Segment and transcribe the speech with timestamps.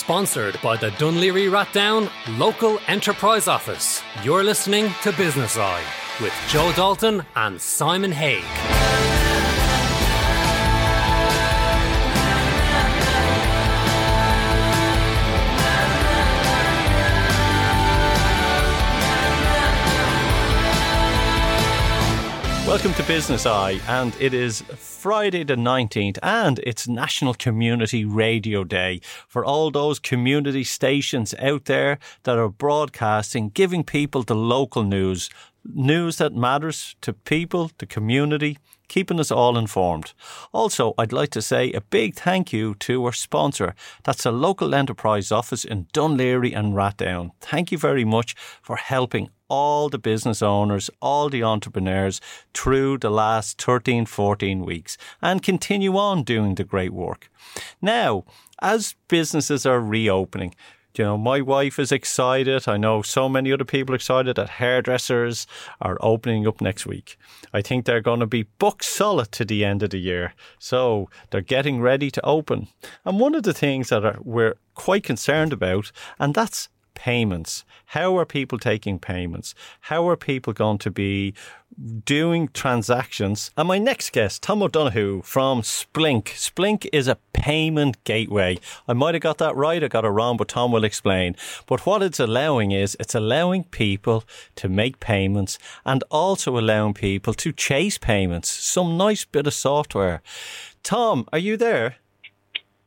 [0.00, 2.08] Sponsored by the Dún Laoghaire-Rathdown
[2.38, 4.02] Local Enterprise Office.
[4.24, 5.84] You're listening to Business Eye
[6.22, 8.42] with Joe Dalton and Simon Haig.
[22.70, 28.62] Welcome to Business Eye, and it is Friday the 19th, and it's National Community Radio
[28.62, 34.84] Day for all those community stations out there that are broadcasting, giving people the local
[34.84, 35.30] news,
[35.64, 38.56] news that matters to people, the community,
[38.90, 40.12] keeping us all informed.
[40.52, 43.74] Also, I'd like to say a big thank you to our sponsor.
[44.02, 47.30] That's a local enterprise office in Dún Laoghaire and Rathdown.
[47.40, 52.20] Thank you very much for helping all the business owners, all the entrepreneurs
[52.52, 57.30] through the last 13, 14 weeks and continue on doing the great work.
[57.80, 58.24] Now,
[58.60, 60.54] as businesses are reopening,
[60.96, 62.68] you know, my wife is excited.
[62.68, 65.46] I know so many other people excited that hairdressers
[65.80, 67.16] are opening up next week.
[67.52, 70.34] I think they're going to be book solid to the end of the year.
[70.58, 72.68] So they're getting ready to open.
[73.04, 77.64] And one of the things that are, we're quite concerned about, and that's payments.
[77.86, 79.54] How are people taking payments?
[79.82, 81.34] How are people going to be
[82.04, 83.50] doing transactions?
[83.56, 86.24] And my next guest, Tom O'Donoghue from Splink.
[86.24, 88.58] Splink is a payment gateway.
[88.86, 91.36] I might have got that right, I got it wrong, but Tom will explain.
[91.66, 94.24] But what it's allowing is it's allowing people
[94.56, 98.48] to make payments and also allowing people to chase payments.
[98.48, 100.22] Some nice bit of software.
[100.82, 101.96] Tom, are you there?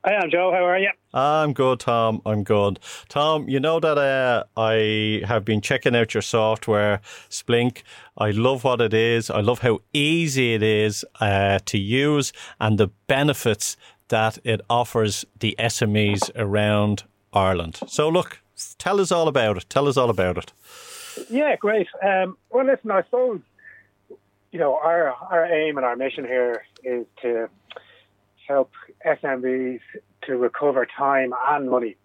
[0.06, 0.52] I am, Joe.
[0.52, 0.92] How are you?
[1.14, 2.22] I'm good, Tom.
[2.26, 2.78] I'm good.
[3.08, 7.84] Tom, you know that uh, I have been checking out your software, Splink.
[8.18, 9.30] I love what it is.
[9.30, 13.78] I love how easy it is uh, to use and the benefits
[14.10, 17.80] that it offers the SMEs around Ireland.
[17.88, 18.42] So, look,
[18.78, 19.66] tell us all about it.
[19.70, 20.52] Tell us all about it.
[21.30, 21.88] Yeah, great.
[22.06, 23.40] Um, well, listen, I suppose,
[24.52, 27.50] you know, our, our aim and our mission here is to
[28.48, 28.72] help
[29.06, 29.82] SMBs
[30.24, 31.96] to recover time and money.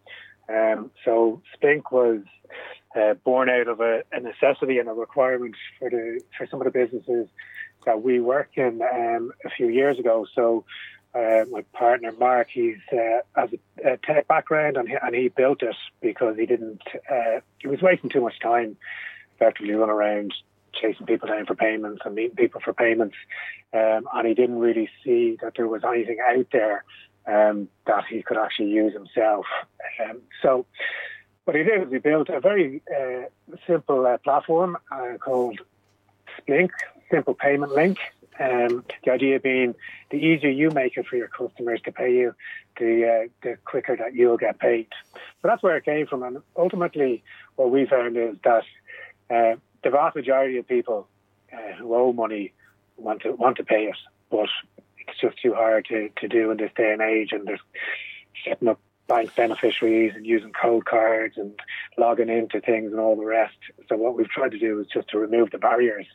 [0.48, 2.22] Um, so Splink was
[2.96, 6.64] uh, born out of a, a, necessity and a requirement for the for some of
[6.64, 7.28] the businesses
[7.84, 10.26] that we work in um, a few years ago.
[10.34, 10.64] So
[11.14, 13.50] uh, my partner Mark, he's uh, has
[13.84, 16.82] a, tech background and he, and he built it because he didn't.
[17.10, 18.76] Uh, he was wasting too much time,
[19.36, 20.32] effectively run around
[20.80, 23.16] chasing people down for payments and meeting people for payments.
[23.72, 26.84] Um, and he didn't really see that there was anything out there
[27.26, 29.46] um, that he could actually use himself.
[30.02, 30.66] Um, so,
[31.44, 33.28] what he did was he built a very uh,
[33.66, 35.60] simple uh, platform uh, called
[36.38, 36.70] Splink,
[37.10, 37.98] Simple Payment Link.
[38.40, 39.74] Um, the idea being
[40.10, 42.34] the easier you make it for your customers to pay you,
[42.78, 44.86] the uh, the quicker that you'll get paid.
[45.14, 47.24] So that's where it came from, and ultimately,
[47.56, 48.62] what we found is that
[49.30, 51.08] uh, the vast majority of people
[51.52, 52.52] uh, who owe money
[52.96, 53.96] want to want to pay it,
[54.30, 54.48] but
[54.98, 57.32] it's just too hard to, to do in this day and age.
[57.32, 57.60] And they're
[58.44, 61.58] setting up bank beneficiaries and using code cards and
[61.96, 63.56] logging into things and all the rest.
[63.88, 66.06] So what we've tried to do is just to remove the barriers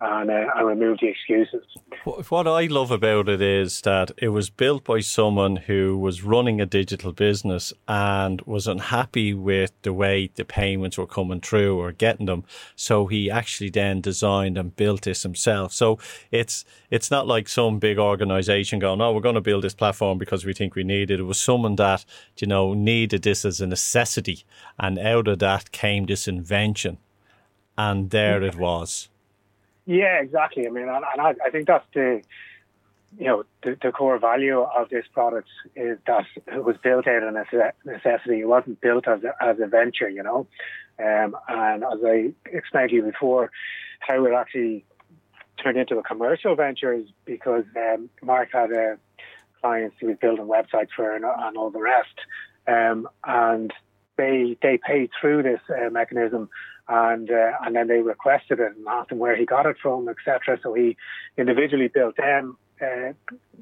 [0.00, 1.64] and, uh, and remove the excuses.
[2.04, 6.60] What I love about it is that it was built by someone who was running
[6.60, 11.92] a digital business and was unhappy with the way the payments were coming through or
[11.92, 12.44] getting them.
[12.74, 15.72] So he actually then designed and built this himself.
[15.72, 15.98] So
[16.30, 20.18] it's it's not like some big organization going, "Oh, we're going to build this platform
[20.18, 22.04] because we think we need it." It was someone that
[22.36, 24.44] you know needed this as a necessity,
[24.78, 26.98] and out of that came this invention,
[27.78, 29.08] and there it was.
[29.86, 30.66] Yeah, exactly.
[30.66, 32.22] I mean, and, I, I think that's the
[33.18, 37.22] you know the, the, core value of this product is that it was built out
[37.22, 37.34] of
[37.84, 38.40] necessity.
[38.40, 40.46] It wasn't built as a, as a venture, you know.
[40.98, 43.50] Um, and as I explained to you before,
[44.00, 44.84] how it actually
[45.62, 48.98] turned into a commercial venture is because um, Mark had a
[49.60, 52.18] clients he was building websites for and, and all the rest,
[52.66, 53.72] um, and
[54.16, 56.50] they they paid through this uh, mechanism
[56.88, 60.08] and uh, and then they requested it and asked him where he got it from,
[60.08, 60.58] etc.
[60.62, 60.96] So he
[61.36, 63.12] individually built them, uh,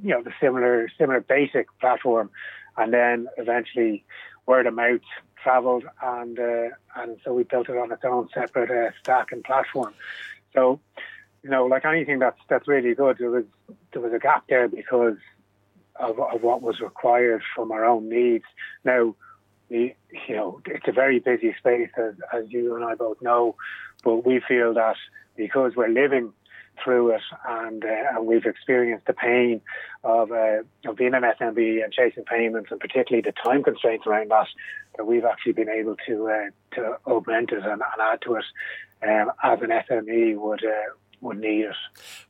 [0.02, 2.30] you know, the similar similar basic platform,
[2.76, 4.04] and then eventually
[4.46, 5.00] word of mouth
[5.42, 9.42] travelled, and uh, and so we built it on its own separate uh, stack and
[9.44, 9.94] platform.
[10.54, 10.80] So,
[11.42, 13.44] you know, like anything that's that's really good, there was
[13.92, 15.16] there was a gap there because
[15.96, 18.44] of, of what was required from our own needs.
[18.84, 19.14] Now
[19.68, 19.94] you
[20.30, 23.56] know, it's a very busy space, as, as you and I both know.
[24.02, 24.96] But we feel that
[25.36, 26.32] because we're living
[26.82, 29.60] through it, and, uh, and we've experienced the pain
[30.02, 34.30] of, uh, of being an SMB and chasing payments, and particularly the time constraints around
[34.30, 34.48] that.
[34.96, 38.44] That we've actually been able to uh, to augment it and, and add to it
[39.02, 41.76] um, as an SME would uh, would need it.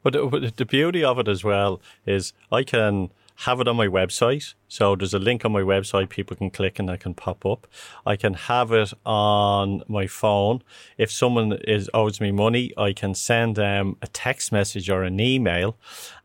[0.03, 0.15] But
[0.57, 4.55] the beauty of it as well is I can have it on my website.
[4.69, 7.67] So there's a link on my website people can click and that can pop up.
[8.07, 10.63] I can have it on my phone.
[10.97, 15.21] If someone is owes me money, I can send them a text message or an
[15.21, 15.77] email.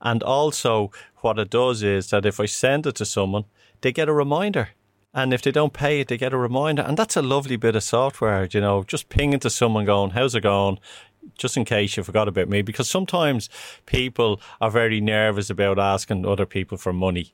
[0.01, 3.45] And also what it does is that if I send it to someone,
[3.81, 4.69] they get a reminder.
[5.11, 6.83] And if they don't pay it, they get a reminder.
[6.83, 10.35] And that's a lovely bit of software, you know, just pinging to someone going, how's
[10.35, 10.79] it going?
[11.39, 13.49] Just in case you forgot about me, because sometimes
[13.87, 17.33] people are very nervous about asking other people for money.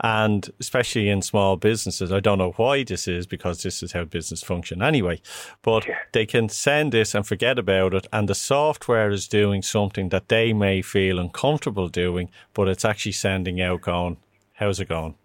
[0.00, 4.04] And especially in small businesses, I don't know why this is, because this is how
[4.04, 5.20] business function anyway.
[5.62, 8.06] But they can send this and forget about it.
[8.12, 13.12] And the software is doing something that they may feel uncomfortable doing, but it's actually
[13.12, 14.18] sending out going,
[14.54, 15.16] how's it going?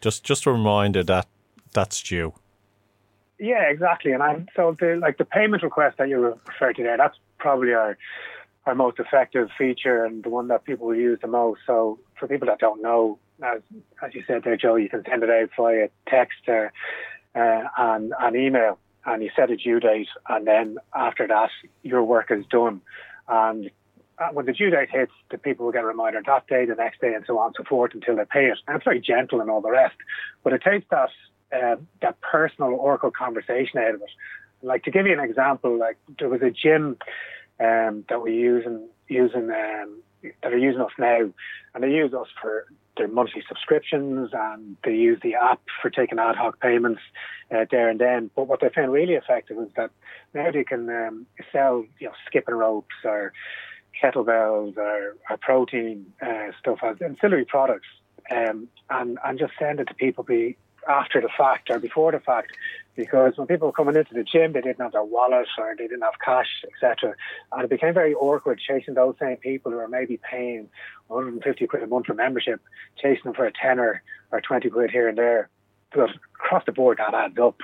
[0.00, 1.26] Just, just a reminder that
[1.72, 2.34] that's due.
[3.38, 4.12] Yeah, exactly.
[4.12, 7.72] And I'm so the like the payment request that you referred to there, that's probably
[7.74, 7.98] our
[8.64, 11.60] our most effective feature and the one that people use the most.
[11.66, 13.60] So for people that don't know, as
[14.00, 16.72] as you said there, Joe, you can send it out via text or,
[17.34, 21.50] uh, and an email, and you set a due date, and then after that,
[21.82, 22.80] your work is done.
[23.28, 23.70] And
[24.18, 26.76] uh, when the due date hits, the people will get a reminder that day, the
[26.76, 28.58] next day, and so on and so forth until they pay it.
[28.68, 29.96] And it's very gentle and all the rest,
[30.44, 31.10] but it takes that
[31.52, 34.10] uh, that personal Oracle conversation out of it.
[34.62, 36.96] Like to give you an example, like there was a gym
[37.60, 40.02] um, that we using using um,
[40.42, 41.30] that are using us now,
[41.74, 42.66] and they use us for
[42.96, 47.00] their monthly subscriptions and they use the app for taking ad hoc payments
[47.50, 48.30] uh, there and then.
[48.36, 49.90] But what they found really effective is that
[50.34, 53.32] now they can um, sell you know skipping ropes or
[54.00, 57.88] kettlebells or, or protein uh, stuff as ancillary products
[58.30, 60.56] um, and and just send it to people be
[60.88, 62.52] after the fact or before the fact
[62.94, 65.84] because when people were coming into the gym, they didn't have their wallet or they
[65.84, 67.14] didn't have cash, etc.
[67.52, 70.68] And it became very awkward chasing those same people who are maybe paying
[71.08, 72.60] 150 quid a month for membership,
[73.00, 75.48] chasing them for a tenner or 20 quid here and there.
[75.94, 77.60] But across the board, that adds up.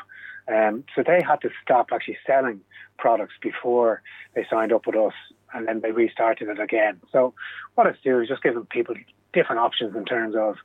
[0.48, 2.60] Um, so they had to stop actually selling
[2.98, 4.02] products before
[4.34, 5.12] they signed up with us,
[5.52, 7.00] and then they restarted it again.
[7.12, 7.34] So
[7.74, 8.94] what it's doing is just giving people
[9.34, 10.56] different options in terms of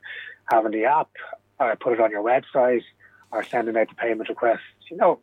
[0.50, 1.10] having the app,
[1.60, 2.82] or put it on your website,
[3.34, 4.60] or sending out the payment requests.
[4.90, 5.18] You know,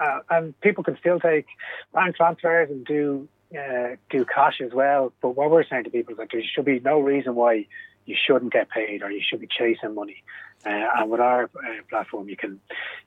[0.00, 1.46] uh, and people can still take
[1.92, 3.28] bank transfers and do
[3.58, 5.12] uh, do cash as well.
[5.20, 7.66] But what we're saying to people is that there should be no reason why
[8.06, 10.22] you shouldn't get paid or you should be chasing money.
[10.66, 11.48] Uh, and with our uh,
[11.88, 12.60] platform, you can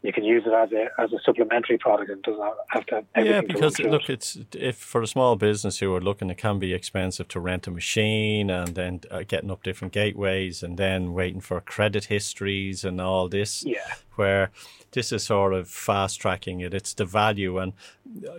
[0.03, 3.03] you can use it as a as a supplementary product and doesn't have to.
[3.17, 6.73] Yeah, because look, it's if for a small business who are looking, it can be
[6.73, 11.41] expensive to rent a machine and then uh, getting up different gateways and then waiting
[11.41, 13.65] for credit histories and all this.
[13.65, 14.51] Yeah, where
[14.91, 16.73] this is sort of fast tracking it.
[16.73, 17.73] It's the value, and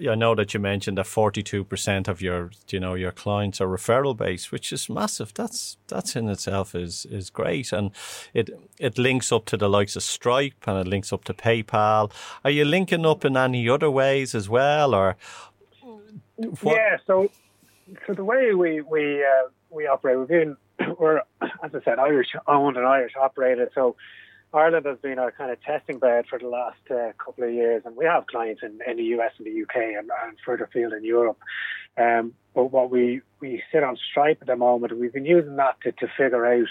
[0.09, 3.61] I know that you mentioned that forty two percent of your you know your clients
[3.61, 5.32] are referral based, which is massive.
[5.35, 7.91] That's that's in itself is is great, and
[8.35, 12.10] it it links up to the likes of Stripe and it links up to PayPal.
[12.44, 15.16] Are you linking up in any other ways as well, or?
[16.37, 16.76] What?
[16.76, 17.31] Yeah, so
[18.06, 20.56] so the way we we uh, we operate, been
[20.99, 23.96] we're as I said Irish owned and Irish operated, so
[24.54, 27.82] Ireland has been our kind of testing bed for the last uh, couple of years,
[27.87, 30.92] and we have clients in, in the US and the UK and, and further afield
[30.92, 31.38] in Europe.
[31.97, 35.80] Um, but what we, we sit on Stripe at the moment, we've been using that
[35.82, 36.68] to, to figure out,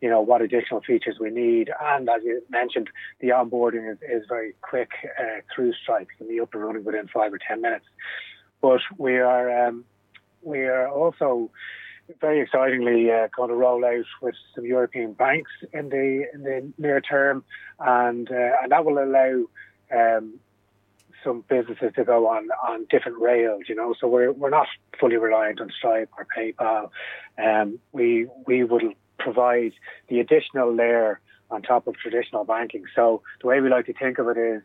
[0.00, 1.70] you know, what additional features we need.
[1.80, 6.08] And as you mentioned, the onboarding is, is very quick uh, through Stripe.
[6.12, 7.86] You can be up and running within five or ten minutes.
[8.60, 9.84] But we are um,
[10.42, 11.50] we are also
[12.20, 16.72] very excitingly uh, going to roll out with some European banks in the in the
[16.78, 17.44] near term,
[17.78, 19.44] and uh, and that will allow
[19.94, 20.34] um,
[21.24, 23.62] some businesses to go on on different rails.
[23.68, 24.66] You know, so we're we're not
[24.98, 26.90] fully reliant on Stripe or PayPal.
[27.42, 29.72] Um, we we will provide
[30.08, 32.84] the additional layer on top of traditional banking.
[32.94, 34.62] So the way we like to think of it is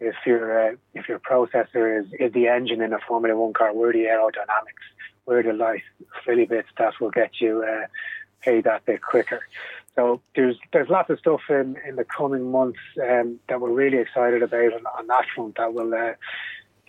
[0.00, 3.74] if your uh, if your processor is, is the engine in a Formula One car,
[3.74, 4.84] we're the aerodynamics
[5.24, 5.82] where the life
[6.24, 7.86] frilly bits that will get you uh,
[8.42, 9.40] paid that bit quicker.
[9.94, 13.98] So there's there's lots of stuff in, in the coming months um, that we're really
[13.98, 16.14] excited about on, on that front that will uh,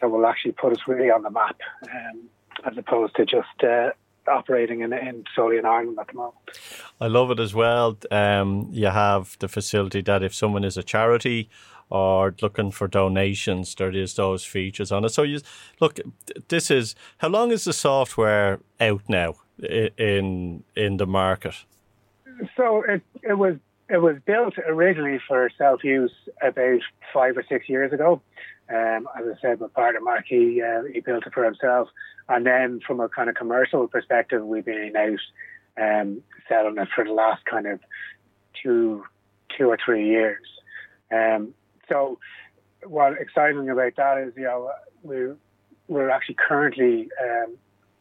[0.02, 2.30] that will actually put us really on the map um,
[2.66, 3.92] as opposed to just uh,
[4.28, 6.36] operating in, in solely in Ireland at the moment.
[7.00, 7.98] I love it as well.
[8.12, 11.50] Um, you have the facility that if someone is a charity
[11.90, 15.10] or looking for donations, there is those features on it.
[15.10, 15.42] So you
[15.80, 16.00] look,
[16.48, 19.36] this is how long is the software out now?
[19.60, 21.56] in in the market?
[22.56, 23.56] So it it was
[23.90, 26.82] it was built originally for self use about
[27.14, 28.22] five or six years ago.
[28.70, 31.90] Um, as I said, my partner Mark, he, uh, he built it for himself.
[32.28, 35.20] And then from a kind of commercial perspective, we've been out
[35.82, 37.80] um, selling it for the last kind of
[38.62, 39.04] two,
[39.56, 40.46] two or three years.
[41.12, 41.54] Um,
[41.88, 42.18] so
[42.84, 44.72] what exciting about that is, you know,
[45.04, 45.38] we're,
[45.88, 47.58] we're actually currently um,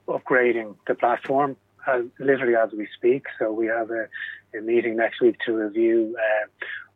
[0.09, 1.57] upgrading the platform
[1.87, 3.27] as, literally as we speak.
[3.39, 4.09] So we have a,
[4.57, 6.47] a meeting next week to review uh,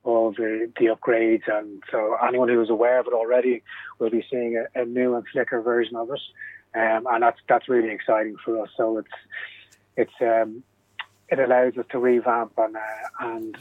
[0.04, 1.48] all the, the upgrades.
[1.48, 3.62] And so anyone who is aware of it already
[3.98, 6.20] will be seeing a, a new and slicker version of it.
[6.74, 8.70] Um, and that's that's really exciting for us.
[8.76, 9.08] So it's
[9.96, 10.62] it's um,
[11.28, 12.80] it allows us to revamp and uh,
[13.20, 13.56] and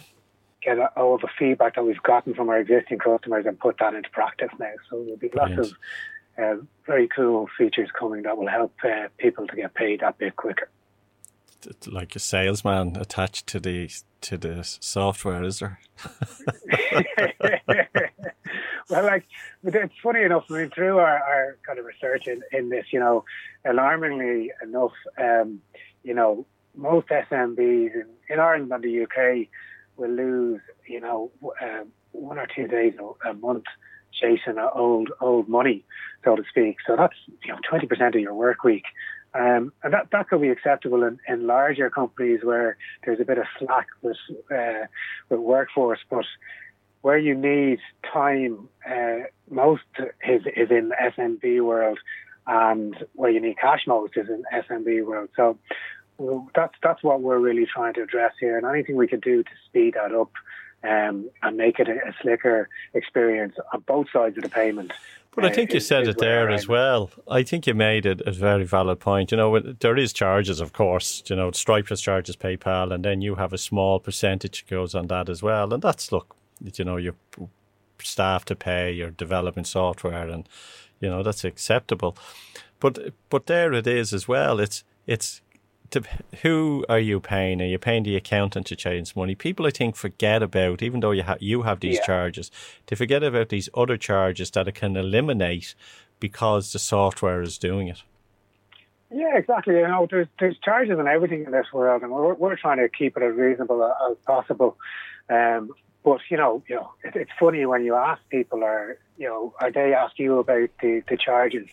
[0.62, 4.10] get all the feedback that we've gotten from our existing customers and put that into
[4.10, 4.74] practice now.
[4.90, 5.74] So there'll be lots of
[6.38, 10.36] uh, very cool features coming that will help uh, people to get paid a bit
[10.36, 10.70] quicker.
[11.86, 13.90] Like a salesman attached to the
[14.22, 15.80] to the software, is there?
[18.90, 19.26] well, like
[19.64, 20.46] it's funny enough.
[20.50, 23.26] I mean, through our, our kind of research in, in this, you know,
[23.66, 25.62] alarmingly enough, um,
[26.04, 26.46] you know,
[26.76, 29.48] most SMBs in, in Ireland and the UK
[29.98, 32.94] will lose, you know, uh, one or two days
[33.26, 33.66] a month
[34.20, 35.84] chasing old old money,
[36.24, 36.78] so to speak.
[36.86, 38.86] So that's you know twenty percent of your work week,
[39.34, 43.38] um, and that that could be acceptable in, in larger companies where there's a bit
[43.38, 44.18] of slack with
[44.52, 44.86] uh,
[45.30, 46.26] with workforce, but
[47.02, 47.80] where you need
[48.12, 49.84] time uh, most
[50.28, 52.00] is is in SMB world,
[52.48, 55.30] and where you need cash most is in SMB world.
[55.36, 55.58] So
[56.18, 59.44] well, that's that's what we're really trying to address here, and anything we can do
[59.44, 60.32] to speed that up
[60.84, 64.92] um, and make it a, a, slicker experience on both sides of the payment.
[65.38, 67.12] But I think you said it there as well.
[67.28, 69.30] I think you made it a very valid point.
[69.30, 71.22] You know, there is charges, of course.
[71.28, 75.06] You know, Stripe has charges PayPal, and then you have a small percentage goes on
[75.08, 75.72] that as well.
[75.72, 77.14] And that's look, you know, your
[78.02, 80.50] staff to pay, your development software, and
[81.00, 82.18] you know that's acceptable.
[82.80, 84.60] But but there it is as well.
[84.60, 85.42] It's it's
[85.92, 86.04] to,
[86.42, 87.62] who are you paying?
[87.62, 89.36] Are you paying the accountant to change money?
[89.36, 92.06] People, I think, forget about, even though you, ha- you have these yeah.
[92.06, 92.52] charges,
[92.88, 95.76] they forget about these other charges that it can eliminate
[96.20, 98.04] because the software is doing it.
[99.10, 99.76] Yeah, exactly.
[99.76, 102.90] You know, there's there's charges and everything in this world, and we're we're trying to
[102.90, 104.78] keep it as reasonable as possible.
[105.30, 105.72] Um,
[106.04, 109.54] but you know, you know, it, it's funny when you ask people, or you know,
[109.62, 111.70] are they ask you about the, the charges,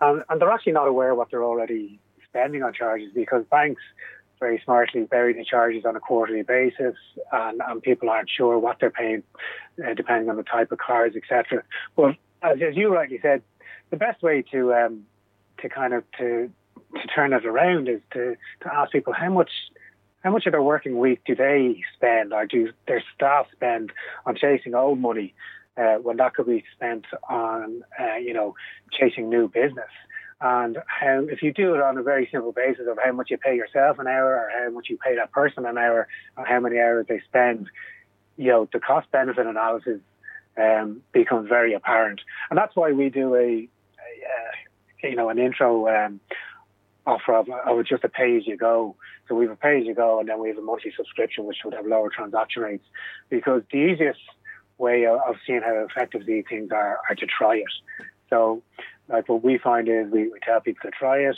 [0.00, 1.98] and, and they're actually not aware what they're already
[2.30, 3.82] spending on charges because banks
[4.40, 6.94] very smartly bury the charges on a quarterly basis,
[7.32, 9.22] and, and people aren't sure what they're paying,
[9.84, 11.62] uh, depending on the type of cars, etc.
[11.96, 13.42] But as, as, you rightly said,
[13.90, 15.04] the best way to um,
[15.60, 16.50] to kind of to
[16.94, 19.50] to turn it around is to, to ask people how much
[20.22, 23.92] how much of their working week do they spend or do their staff spend
[24.26, 25.34] on chasing old money
[25.76, 28.54] uh, when that could be spent on uh, you know
[28.92, 29.90] chasing new business
[30.40, 33.38] and how if you do it on a very simple basis of how much you
[33.38, 36.60] pay yourself an hour or how much you pay that person an hour or how
[36.60, 37.68] many hours they spend,
[38.36, 40.00] you know, the cost benefit analysis
[40.56, 42.20] um, becomes very apparent.
[42.50, 43.68] And that's why we do a, a
[45.02, 46.20] uh, you know, an intro um,
[47.04, 48.94] offer of, of just a pay as you go.
[49.28, 51.46] So we have a pay as you go and then we have a monthly subscription
[51.46, 52.84] which would have lower transaction rates
[53.28, 54.20] because the easiest
[54.78, 57.64] way of, of seeing how effective these things are are to try it.
[58.30, 58.62] So
[59.08, 61.36] like what we find is we, we tell people to try it,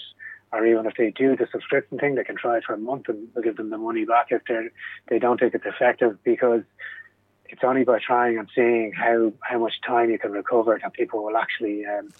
[0.52, 3.08] or even if they do the subscription thing, they can try it for a month
[3.08, 4.68] and we'll give them the money back if they
[5.08, 6.62] they don't think it's effective because
[7.48, 11.24] it's only by trying and seeing how, how much time you can recover that people
[11.24, 12.12] will actually um,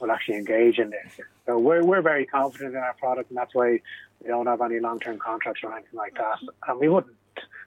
[0.00, 1.20] will actually engage in this.
[1.46, 3.80] So we're we're very confident in our product, and that's why
[4.20, 7.14] we don't have any long term contracts or anything like that, and we wouldn't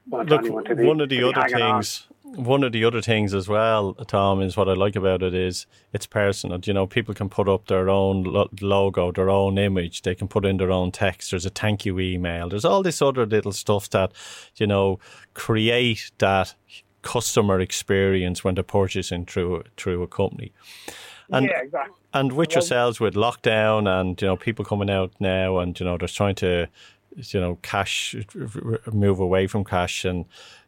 [0.10, 0.86] Look, anyone to be.
[0.86, 2.08] One of the other things.
[2.12, 5.34] On one of the other things as well, Tom, is what I like about it
[5.34, 6.60] is it's personal.
[6.62, 10.02] You know, people can put up their own lo- logo, their own image.
[10.02, 11.32] They can put in their own text.
[11.32, 12.50] There's a thank you email.
[12.50, 14.12] There's all this other little stuff that,
[14.58, 15.00] you know,
[15.34, 16.54] create that
[17.02, 20.52] customer experience when they're purchasing through through a company.
[21.30, 21.96] And, yeah, exactly.
[22.14, 25.98] And with yourselves, with lockdown and you know people coming out now, and you know
[25.98, 26.68] they're trying to,
[27.18, 28.16] you know, cash
[28.92, 30.26] move away from cash and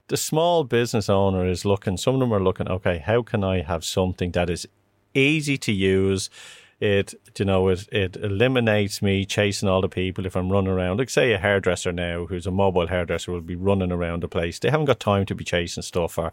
[0.10, 3.62] the small business owner is looking, some of them are looking, okay, how can I
[3.62, 4.68] have something that is
[5.14, 6.30] easy to use?
[6.80, 10.98] It, you know, it, it eliminates me chasing all the people if I'm running around.
[10.98, 14.60] Like, say, a hairdresser now who's a mobile hairdresser will be running around the place.
[14.60, 16.18] They haven't got time to be chasing stuff.
[16.18, 16.32] Or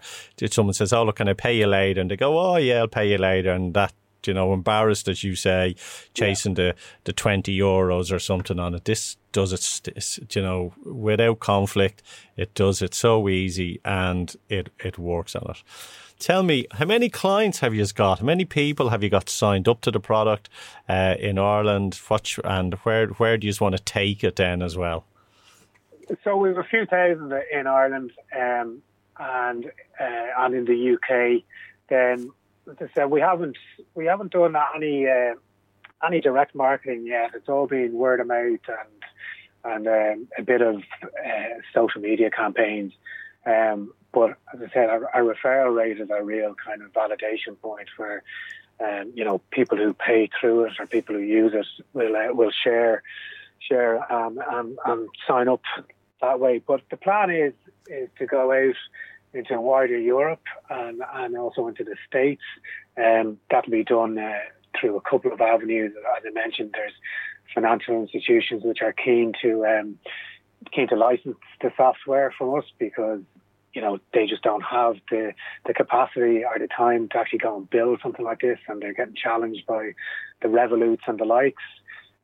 [0.48, 2.00] someone says, Oh, look, can I pay you later?
[2.00, 3.52] And they go, Oh, yeah, I'll pay you later.
[3.52, 3.92] And that
[4.26, 5.74] you know, embarrassed, as you say,
[6.14, 6.72] chasing yeah.
[6.72, 8.84] the, the 20 euros or something on it.
[8.84, 12.02] This does it, you know, without conflict.
[12.36, 15.62] It does it so easy and it, it works on it.
[16.18, 18.20] Tell me, how many clients have you got?
[18.20, 20.48] How many people have you got signed up to the product
[20.88, 22.00] uh, in Ireland?
[22.08, 25.04] What, and where, where do you want to take it then as well?
[26.24, 28.82] So we have a few thousand in Ireland um,
[29.18, 29.66] and
[30.00, 31.42] uh, and in the UK.
[31.88, 32.30] Then,
[32.70, 33.56] as I said, we haven't
[33.94, 35.34] we haven't done any uh,
[36.04, 37.32] any direct marketing yet.
[37.34, 38.96] It's all been word of mouth and
[39.64, 42.92] and um, a bit of uh, social media campaigns.
[43.44, 47.60] Um, but as I said, our, our, referral rate is a real kind of validation
[47.60, 48.22] point where,
[48.80, 52.32] um, you know, people who pay through it or people who use it will uh,
[52.32, 53.02] will share
[53.58, 55.62] share um, and, and sign up
[56.20, 56.62] that way.
[56.64, 57.52] But the plan is
[57.88, 58.76] is to go out
[59.36, 62.42] into wider Europe and, and also into the States.
[62.96, 64.32] Um, that'll be done uh,
[64.78, 65.92] through a couple of avenues.
[66.16, 66.92] As I mentioned, there's
[67.54, 69.98] financial institutions which are keen to um,
[70.72, 73.20] keen to license the software from us because
[73.72, 75.32] you know they just don't have the
[75.66, 78.94] the capacity or the time to actually go and build something like this, and they're
[78.94, 79.92] getting challenged by
[80.42, 81.62] the Revoluts and the likes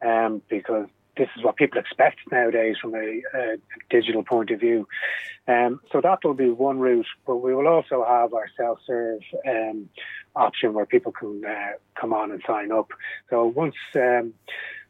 [0.04, 3.56] um, because this is what people expect nowadays from a, a
[3.90, 4.88] digital point of view.
[5.46, 9.88] Um, so that will be one route, but we will also have our self-serve um,
[10.34, 12.90] option where people can uh, come on and sign up.
[13.28, 14.34] So once um,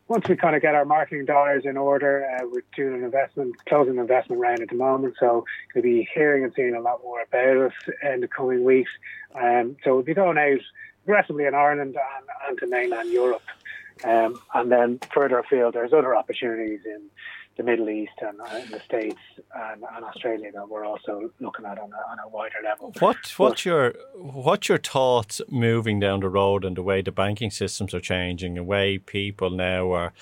[0.09, 3.55] once we kind of get our marketing dollars in order, uh, we're doing an investment,
[3.67, 5.15] closing an investment round at the moment.
[5.19, 8.91] So you'll be hearing and seeing a lot more about us in the coming weeks.
[9.35, 10.61] Um, so we'll be going out
[11.05, 13.43] aggressively in Ireland and, and to mainland Europe.
[14.05, 17.11] Um, and then further afield, there's other opportunities in
[17.57, 19.19] the Middle East and uh, in the States
[19.55, 22.93] and, and, Australia that we're also looking at on a, on a wider level.
[22.99, 27.51] What what's your what's your thoughts moving down the road and the way the banking
[27.51, 30.13] systems are changing, the way people now are,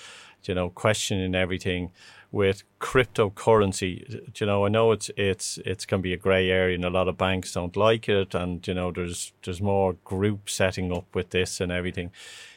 [0.43, 1.91] you know, questioning everything
[2.31, 4.39] with cryptocurrency.
[4.39, 7.07] You know, I know it's it's it's can be a grey area, and a lot
[7.07, 11.29] of banks don't like it, and you know, there's there's more groups setting up with
[11.29, 12.11] this and everything.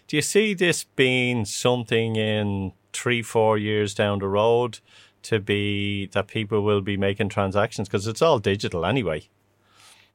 [0.06, 4.80] Do you see this being something in three, four years down the road
[5.22, 9.28] to be that people will be making transactions because it's all digital anyway?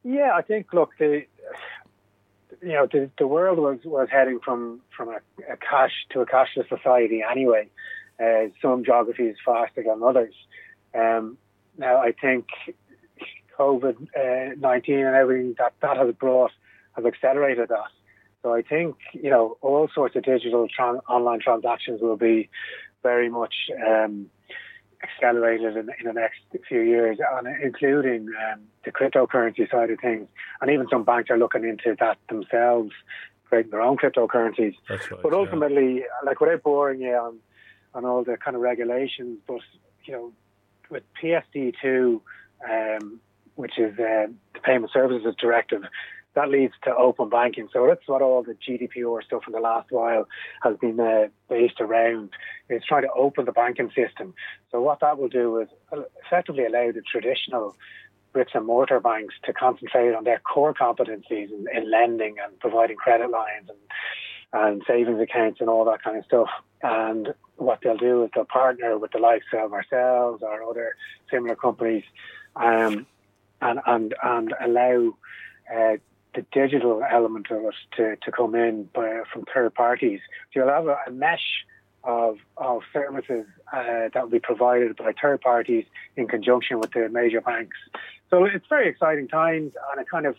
[0.03, 0.71] Yeah, I think.
[0.73, 1.25] Look, the
[2.61, 5.19] you know the, the world was, was heading from from a,
[5.51, 7.67] a cash to a cashless society anyway.
[8.19, 10.33] Uh, some geographies faster than others.
[10.93, 11.37] Um,
[11.77, 12.47] now, I think
[13.57, 16.51] COVID uh, nineteen and everything that that has brought
[16.93, 17.89] has accelerated that.
[18.43, 22.49] So I think you know all sorts of digital tran- online transactions will be
[23.03, 23.53] very much
[23.85, 24.29] um,
[25.03, 30.27] accelerated in, in, the next few years, and including um, the cryptocurrency side of things.
[30.61, 32.91] And even some banks are looking into that themselves,
[33.45, 34.75] creating their own cryptocurrencies.
[34.89, 36.25] Right, but ultimately, yeah.
[36.25, 37.37] like without boring you on
[37.93, 39.61] on all the kind of regulations, but
[40.05, 40.31] you know,
[40.89, 42.21] with PSD two,
[42.69, 43.19] um,
[43.55, 45.83] which is uh, the Payment Services Directive
[46.39, 47.67] that leads to open banking.
[47.73, 50.25] So that's what all the GDPR stuff in the last while
[50.63, 52.29] has been uh, based around.
[52.69, 54.33] It's trying to open the banking system.
[54.71, 55.67] So what that will do is
[56.25, 57.75] effectively allow the traditional
[58.31, 62.95] bricks and mortar banks to concentrate on their core competencies in, in lending and providing
[62.95, 63.77] credit lines and
[64.51, 66.49] and savings accounts and all that kind of stuff.
[66.81, 70.95] And what they'll do is they'll partner with the likes of ourselves or other
[71.29, 72.05] similar companies,
[72.55, 73.05] um,
[73.61, 75.13] and and and allow
[75.71, 75.97] uh,
[76.35, 80.19] the digital element of it to, to come in by, from third parties.
[80.53, 81.65] So you'll have a, a mesh
[82.03, 87.09] of, of services uh, that will be provided by third parties in conjunction with the
[87.09, 87.77] major banks.
[88.29, 90.35] So it's very exciting times, and it kind of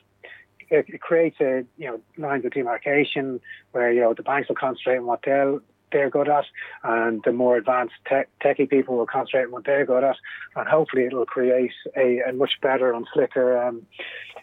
[0.70, 3.40] it, it creates a you know lines of demarcation
[3.72, 5.61] where you know the banks will concentrate on what they'll
[5.92, 6.44] they're good at,
[6.83, 10.16] and the more advanced tech, techie people will concentrate on what they're good at,
[10.57, 13.87] and hopefully it'll create a, a much better and slicker um,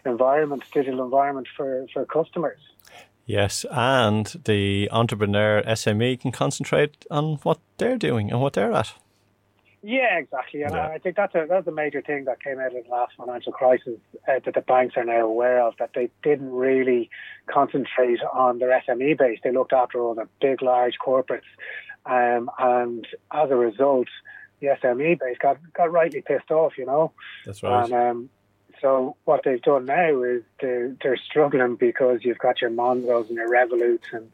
[0.04, 2.58] environment, digital environment for, for customers.
[3.26, 8.94] Yes, and the entrepreneur SME can concentrate on what they're doing and what they're at.
[9.82, 10.62] Yeah, exactly.
[10.62, 10.88] And yeah.
[10.88, 13.52] I think that's a that's a major thing that came out of the last financial
[13.52, 17.10] crisis uh, that the banks are now aware of that they didn't really
[17.46, 19.38] concentrate on their SME base.
[19.42, 21.42] They looked after all the big, large corporates,
[22.06, 24.08] um, and as a result,
[24.60, 26.76] the SME base got got rightly pissed off.
[26.76, 27.12] You know.
[27.46, 27.84] That's right.
[27.84, 28.30] And, um,
[28.80, 33.36] so what they've done now is they're, they're struggling because you've got your Monzos and
[33.36, 34.30] your Revoluts and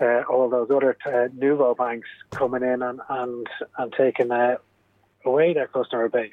[0.00, 3.46] uh, all those other uh, Nouveau banks coming in and and,
[3.78, 4.56] and taking uh,
[5.24, 6.32] away their customer base.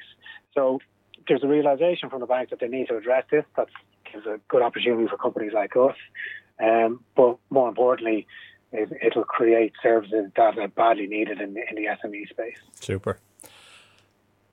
[0.54, 0.80] So
[1.28, 3.44] there's a realization from the bank that they need to address this.
[3.56, 3.68] That
[4.12, 5.96] gives a good opportunity for companies like us.
[6.62, 8.26] Um, but more importantly,
[8.72, 12.56] it, it'll create services that are badly needed in, in the SME space.
[12.80, 13.18] Super.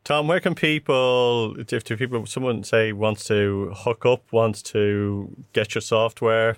[0.04, 5.76] Tom, where can people, if people, someone say wants to hook up, wants to get
[5.76, 6.58] your software,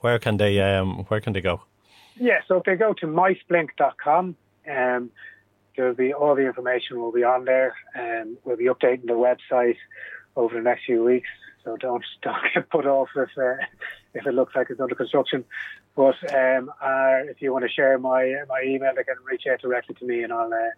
[0.00, 1.62] where can they, um, where can they go?
[2.16, 4.36] Yeah, so if they go to mysplink.com,
[4.70, 5.10] um,
[5.76, 9.14] there'll be all the information will be on there, and um, we'll be updating the
[9.14, 9.76] website
[10.36, 11.28] over the next few weeks.
[11.64, 13.64] So don't don't get put off if uh,
[14.14, 15.44] if it looks like it's under construction.
[15.96, 19.60] But um, uh, if you want to share my my email, they can reach out
[19.60, 20.70] directly to me, and I'll uh,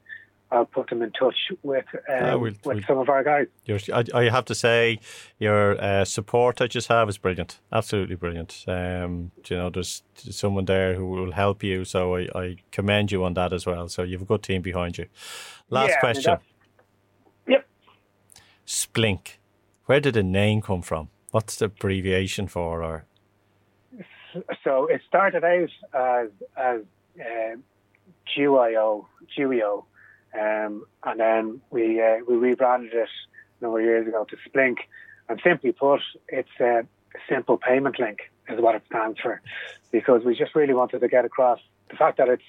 [0.51, 3.49] I'll put them in touch with um, we'll, with we'll, some of our guys.
[3.93, 5.01] I, I, have to say,
[5.39, 8.65] your uh, support that you have is brilliant, absolutely brilliant.
[8.69, 13.25] Um, you know, there's someone there who will help you, so I, I, commend you
[13.25, 13.89] on that as well.
[13.89, 15.07] So you have a good team behind you.
[15.69, 16.33] Last yeah, question.
[16.33, 17.69] I mean, yep.
[18.67, 19.39] Splink.
[19.87, 21.09] Where did the name come from?
[21.33, 22.85] What's the abbreviation for?
[22.85, 23.05] Or
[24.63, 26.81] so it started out as as
[27.21, 27.57] uh,
[28.37, 29.07] GUIO,
[29.37, 29.85] GUIO
[30.39, 33.09] um, and then we uh, we rebranded it
[33.61, 34.79] a number of years ago to Splink.
[35.29, 36.87] And simply put, it's a
[37.29, 39.41] simple payment link is what it stands for,
[39.91, 41.59] because we just really wanted to get across
[41.91, 42.45] the fact that it's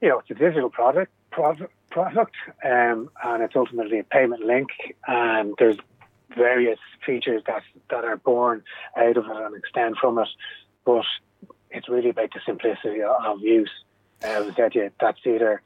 [0.00, 4.70] you know it's a digital product product, um, and it's ultimately a payment link,
[5.06, 5.76] and there's
[6.36, 8.62] various features that that are born
[8.96, 10.28] out of it and extend from it,
[10.84, 11.04] but
[11.70, 13.70] it's really about the simplicity of use.
[14.24, 15.60] Uh, said, yeah, that's either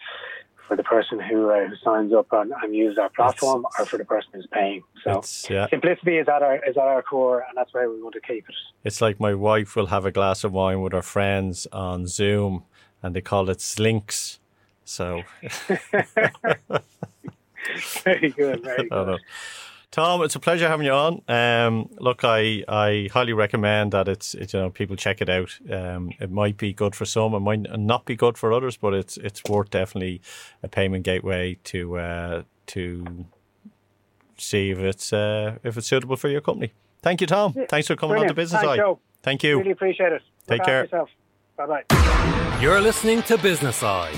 [0.70, 3.98] for the person who, uh, who signs up and, and uses our platform or for
[3.98, 4.84] the person who's paying.
[5.02, 5.20] So
[5.52, 5.66] yeah.
[5.68, 8.48] simplicity is at our is at our core, and that's why we want to keep
[8.48, 8.54] it.
[8.84, 12.62] It's like my wife will have a glass of wine with her friends on Zoom,
[13.02, 14.38] and they call it slinks.
[14.84, 15.24] So
[18.04, 19.18] very good, very good.
[19.90, 21.20] Tom, it's a pleasure having you on.
[21.26, 25.58] Um, look, I, I highly recommend that it's, it's, you know people check it out.
[25.70, 28.94] Um, it might be good for some, it might not be good for others, but
[28.94, 30.20] it's it's worth definitely
[30.62, 33.26] a payment gateway to uh, to
[34.36, 36.72] see if it's uh, if it's suitable for your company.
[37.02, 37.54] Thank you, Tom.
[37.68, 38.30] Thanks for coming Brilliant.
[38.30, 38.76] on to Business Thanks, Eye.
[38.76, 39.00] Joe.
[39.22, 39.58] Thank you.
[39.58, 40.22] Really appreciate it.
[40.46, 41.06] Take Look care.
[41.56, 42.60] Bye bye.
[42.60, 44.12] You're listening to Business Eye,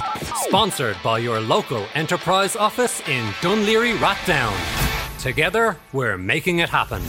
[0.47, 4.82] sponsored by your local enterprise office in Dunleary Laoghaire Rathdown.
[5.23, 7.01] Together, we're making it happen.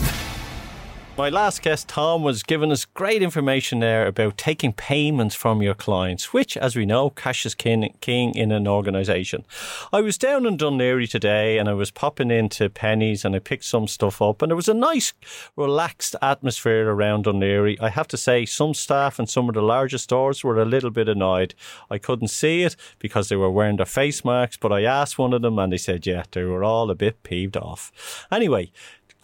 [1.16, 5.74] My last guest, Tom, was giving us great information there about taking payments from your
[5.74, 9.44] clients, which, as we know, cash is king, in an organisation.
[9.92, 13.62] I was down in Laoghaire today and I was popping into Penneys and I picked
[13.62, 15.12] some stuff up and there was a nice,
[15.54, 17.80] relaxed atmosphere around Laoghaire.
[17.80, 20.90] I have to say, some staff in some of the larger stores were a little
[20.90, 21.54] bit annoyed.
[21.90, 25.32] I couldn't see it because they were wearing their face masks, but I asked one
[25.32, 28.26] of them and they said, yeah, they were all a bit peeved off.
[28.32, 28.72] Anyway,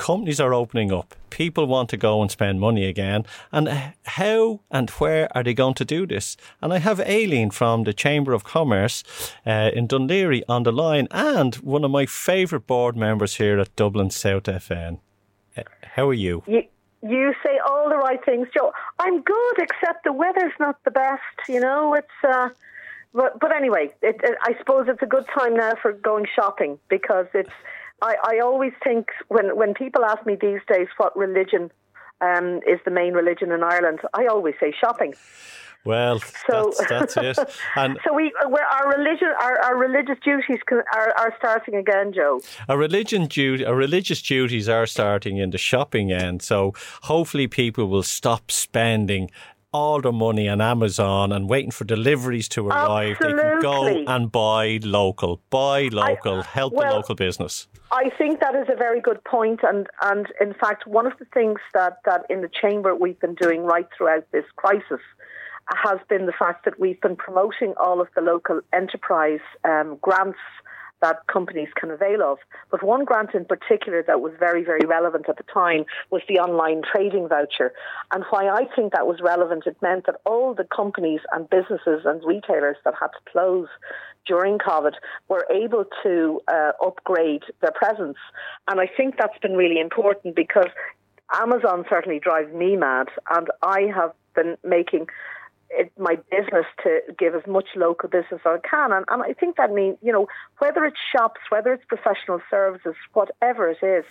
[0.01, 1.15] companies are opening up.
[1.29, 3.27] People want to go and spend money again.
[3.53, 6.39] And how and where are they going to do this?
[6.63, 9.05] And I have Aileen from the Chamber of Commerce
[9.47, 13.77] uh, in Laoghaire on the line and one of my favourite board members here at
[13.77, 15.01] Dublin South FM.
[15.57, 16.43] Uh, how are you?
[16.47, 16.63] you?
[17.03, 18.73] You say all the right things, Joe.
[18.99, 21.49] I'm good, except the weather's not the best.
[21.49, 22.19] You know, it's.
[22.23, 22.49] Uh,
[23.13, 26.79] but but anyway, it, it, I suppose it's a good time now for going shopping
[26.89, 27.51] because it's
[28.03, 31.71] I, I always think when, when people ask me these days what religion
[32.21, 35.15] um, is the main religion in Ireland, I always say shopping.
[35.85, 37.39] Well, so, that's, that's it.
[37.77, 40.59] And so we, our religion, our, our religious duties
[40.93, 42.41] are, are starting again, Joe.
[42.69, 46.43] Our religion duty, our religious duties are starting in the shopping end.
[46.43, 49.31] So hopefully, people will stop spending
[49.73, 53.17] all their money on Amazon and waiting for deliveries to arrive.
[53.21, 53.43] Absolutely.
[53.43, 57.69] They can go and buy local, buy local, I, help well, the local business.
[57.93, 61.25] I think that is a very good point, and and in fact, one of the
[61.27, 65.01] things that that in the chamber we've been doing right throughout this crisis
[65.77, 70.39] has been the fact that we've been promoting all of the local enterprise um, grants
[71.03, 72.39] that companies can avail of.
[72.71, 76.39] But one grant in particular that was very, very relevant at the time was the
[76.39, 77.73] online trading voucher.
[78.13, 82.03] And why I think that was relevant, it meant that all the companies and businesses
[82.05, 83.69] and retailers that had to close
[84.27, 84.93] during COVID
[85.29, 88.19] were able to uh, upgrade their presence.
[88.69, 90.69] And I think that's been really important because
[91.33, 95.07] Amazon certainly drives me mad, and I have been making
[95.71, 98.93] it, my business to give as much local business as I can.
[98.93, 100.27] And, and I think that means, you know,
[100.59, 104.05] whether it's shops, whether it's professional services, whatever it is,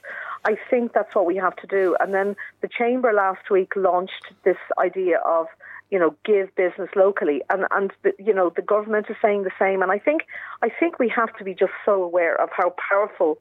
[0.46, 1.96] I think that's what we have to do.
[2.00, 5.48] And then the Chamber last week launched this idea of,
[5.92, 9.52] you know, give business locally, and and the, you know the government is saying the
[9.58, 9.82] same.
[9.82, 10.22] And I think
[10.62, 13.40] I think we have to be just so aware of how powerful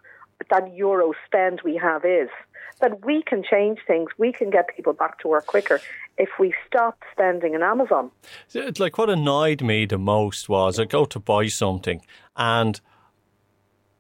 [0.51, 2.29] that euro spend we have is
[2.81, 4.09] that we can change things.
[4.19, 5.81] We can get people back to work quicker
[6.17, 8.11] if we stop spending in Amazon.
[8.53, 12.01] It's Like what annoyed me the most was I go to buy something
[12.37, 12.81] and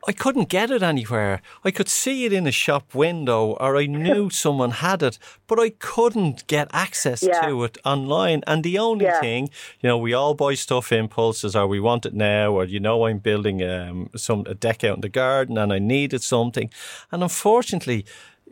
[0.06, 1.42] I couldn't get it anywhere.
[1.64, 5.58] I could see it in a shop window or I knew someone had it, but
[5.58, 7.40] I couldn't get access yeah.
[7.42, 8.42] to it online.
[8.46, 9.20] And the only yeah.
[9.20, 12.78] thing, you know, we all buy stuff impulses or we want it now or, you
[12.78, 16.70] know, I'm building um, some a deck out in the garden and I needed something.
[17.10, 18.06] And unfortunately,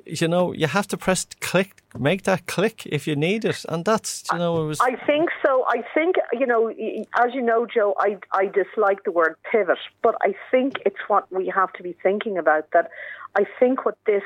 [0.06, 3.84] you know, you have to press click, make that click if you need it, and
[3.84, 4.80] that's you know, it was.
[4.80, 5.64] I think so.
[5.68, 10.14] I think you know, as you know, Joe, I I dislike the word pivot, but
[10.22, 12.70] I think it's what we have to be thinking about.
[12.72, 12.90] That
[13.36, 14.22] I think what this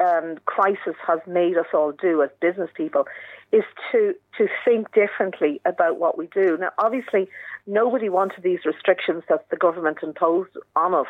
[0.00, 3.06] um, crisis has made us all do as business people
[3.52, 6.56] is to to think differently about what we do.
[6.58, 7.28] Now, obviously,
[7.66, 11.06] nobody wanted these restrictions that the government imposed on us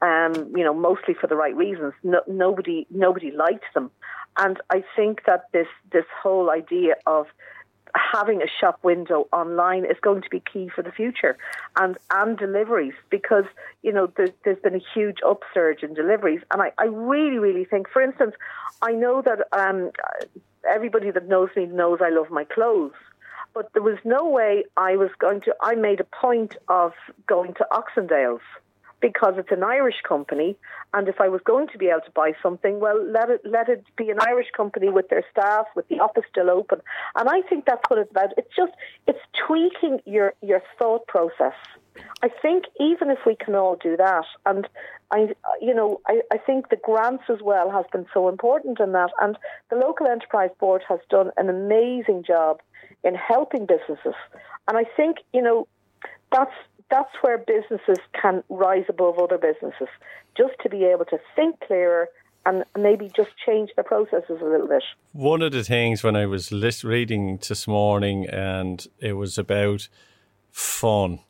[0.00, 1.92] um, you know, mostly for the right reasons.
[2.02, 3.90] No, nobody nobody liked them,
[4.36, 7.26] and I think that this this whole idea of
[7.94, 11.36] having a shop window online is going to be key for the future
[11.76, 13.44] and and deliveries because
[13.82, 16.40] you know there's, there's been a huge upsurge in deliveries.
[16.52, 18.34] And I, I really really think for instance
[18.82, 19.90] I know that um,
[20.68, 22.92] everybody that knows me knows I love my clothes.
[23.54, 26.92] But there was no way I was going to I made a point of
[27.26, 28.40] going to Oxendales
[29.00, 30.56] because it's an Irish company.
[30.92, 33.68] And if I was going to be able to buy something, well, let it let
[33.68, 36.80] it be an Irish company with their staff, with the office still open.
[37.14, 38.32] And I think that's what it's about.
[38.36, 38.72] It's just
[39.06, 41.54] it's tweaking your your thought process.
[42.22, 44.68] I think even if we can all do that, and
[45.10, 48.92] I, you know, I, I think the grants as well has been so important in
[48.92, 49.36] that, and
[49.70, 52.60] the local enterprise board has done an amazing job
[53.02, 54.14] in helping businesses.
[54.66, 55.66] And I think, you know,
[56.30, 56.52] that's
[56.90, 59.88] that's where businesses can rise above other businesses,
[60.36, 62.08] just to be able to think clearer
[62.46, 64.82] and maybe just change the processes a little bit.
[65.12, 69.88] One of the things when I was list reading this morning, and it was about
[70.50, 71.20] fun.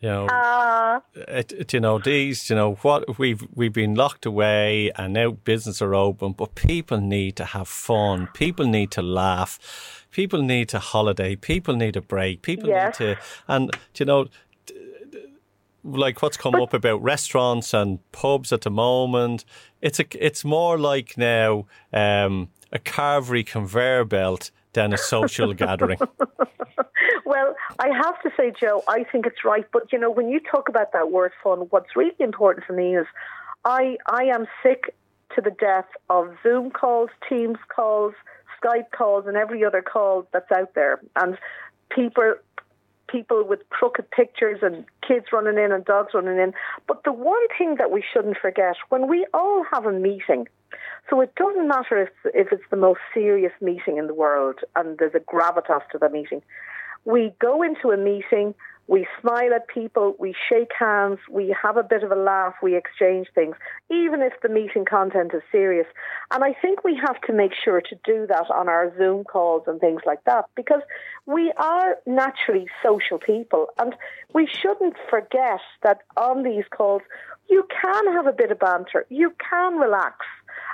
[0.00, 2.50] You know, uh, it, it, you know these.
[2.50, 6.32] You know what we've we've been locked away, and now business are open.
[6.32, 8.28] But people need to have fun.
[8.34, 10.06] People need to laugh.
[10.10, 11.36] People need to holiday.
[11.36, 12.42] People need a break.
[12.42, 13.00] People yes.
[13.00, 14.28] need to, and you know,
[15.84, 19.44] like what's come but, up about restaurants and pubs at the moment.
[19.80, 25.98] It's a it's more like now um, a carvery conveyor belt than a social gathering.
[27.24, 29.66] Well, I have to say, Joe, I think it's right.
[29.72, 32.96] But you know, when you talk about that word fun, what's really important for me
[32.96, 33.06] is
[33.64, 34.94] I I am sick
[35.34, 38.14] to the death of Zoom calls, Teams calls,
[38.62, 41.00] Skype calls, and every other call that's out there.
[41.16, 41.36] And
[41.90, 42.34] people
[43.14, 46.52] people with crooked pictures and kids running in and dogs running in.
[46.88, 50.48] But the one thing that we shouldn't forget when we all have a meeting,
[51.08, 54.98] so it doesn't matter if, if it's the most serious meeting in the world and
[54.98, 56.42] there's a gravitas to the meeting,
[57.04, 58.54] we go into a meeting
[58.86, 62.76] we smile at people, we shake hands, we have a bit of a laugh, we
[62.76, 63.56] exchange things,
[63.90, 65.86] even if the meeting content is serious.
[66.30, 69.62] And I think we have to make sure to do that on our Zoom calls
[69.66, 70.82] and things like that because
[71.26, 73.94] we are naturally social people and
[74.34, 77.02] we shouldn't forget that on these calls
[77.48, 80.26] you can have a bit of banter, you can relax.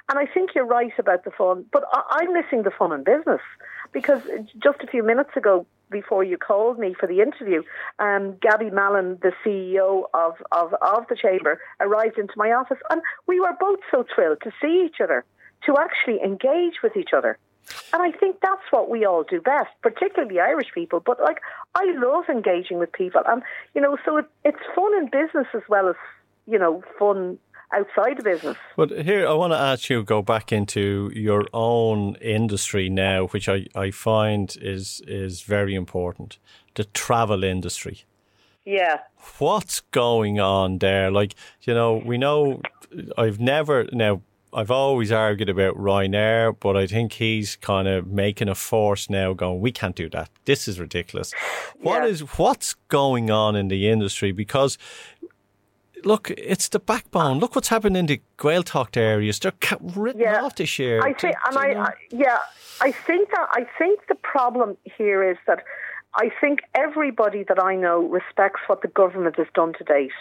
[0.08, 3.40] And I think you're right about the fun, but I'm missing the fun in business
[3.92, 4.22] because
[4.58, 7.62] just a few minutes ago, before you called me for the interview,
[7.98, 13.02] um, Gabby Mallon, the CEO of, of, of the Chamber, arrived into my office, and
[13.26, 15.24] we were both so thrilled to see each other,
[15.66, 17.38] to actually engage with each other.
[17.92, 21.00] And I think that's what we all do best, particularly Irish people.
[21.00, 21.38] But like,
[21.74, 23.42] I love engaging with people, and
[23.74, 25.96] you know, so it, it's fun in business as well as
[26.46, 27.38] you know, fun
[27.72, 28.56] outside the business.
[28.76, 33.48] But here, I want to ask you go back into your own industry now, which
[33.48, 36.38] I, I find is is very important,
[36.74, 38.04] the travel industry.
[38.64, 38.98] Yeah.
[39.38, 41.10] What's going on there?
[41.10, 42.60] Like, you know, we know
[43.16, 48.48] I've never now I've always argued about Ryanair, but I think he's kind of making
[48.48, 50.28] a force now going, we can't do that.
[50.44, 51.32] This is ridiculous.
[51.80, 52.08] What yeah.
[52.08, 54.32] is what's going on in the industry?
[54.32, 54.76] Because
[56.04, 57.38] look, it's the backbone.
[57.38, 59.38] Look what's happened in the Gaeltacht areas.
[59.38, 60.42] They're written yeah.
[60.42, 61.00] off this year.
[61.02, 62.38] I think, and I, I, yeah,
[62.80, 65.64] I think that I think the problem here is that
[66.14, 70.12] I think everybody that I know respects what the government has done to date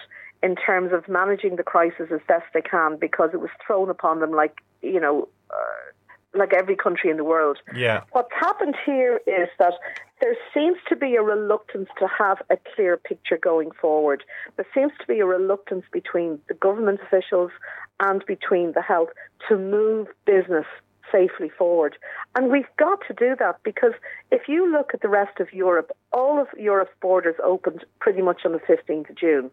[0.41, 4.19] in terms of managing the crisis as best they can because it was thrown upon
[4.19, 5.27] them like you know.
[5.49, 5.91] Uh,
[6.33, 7.57] like every country in the world.
[7.75, 8.03] Yeah.
[8.11, 9.73] What's happened here is that
[10.21, 14.23] there seems to be a reluctance to have a clear picture going forward.
[14.55, 17.51] There seems to be a reluctance between the government officials
[17.99, 19.09] and between the health
[19.47, 20.65] to move business
[21.11, 21.97] safely forward.
[22.35, 23.93] And we've got to do that because
[24.31, 28.41] if you look at the rest of Europe, all of Europe's borders opened pretty much
[28.45, 29.49] on the 15th of June.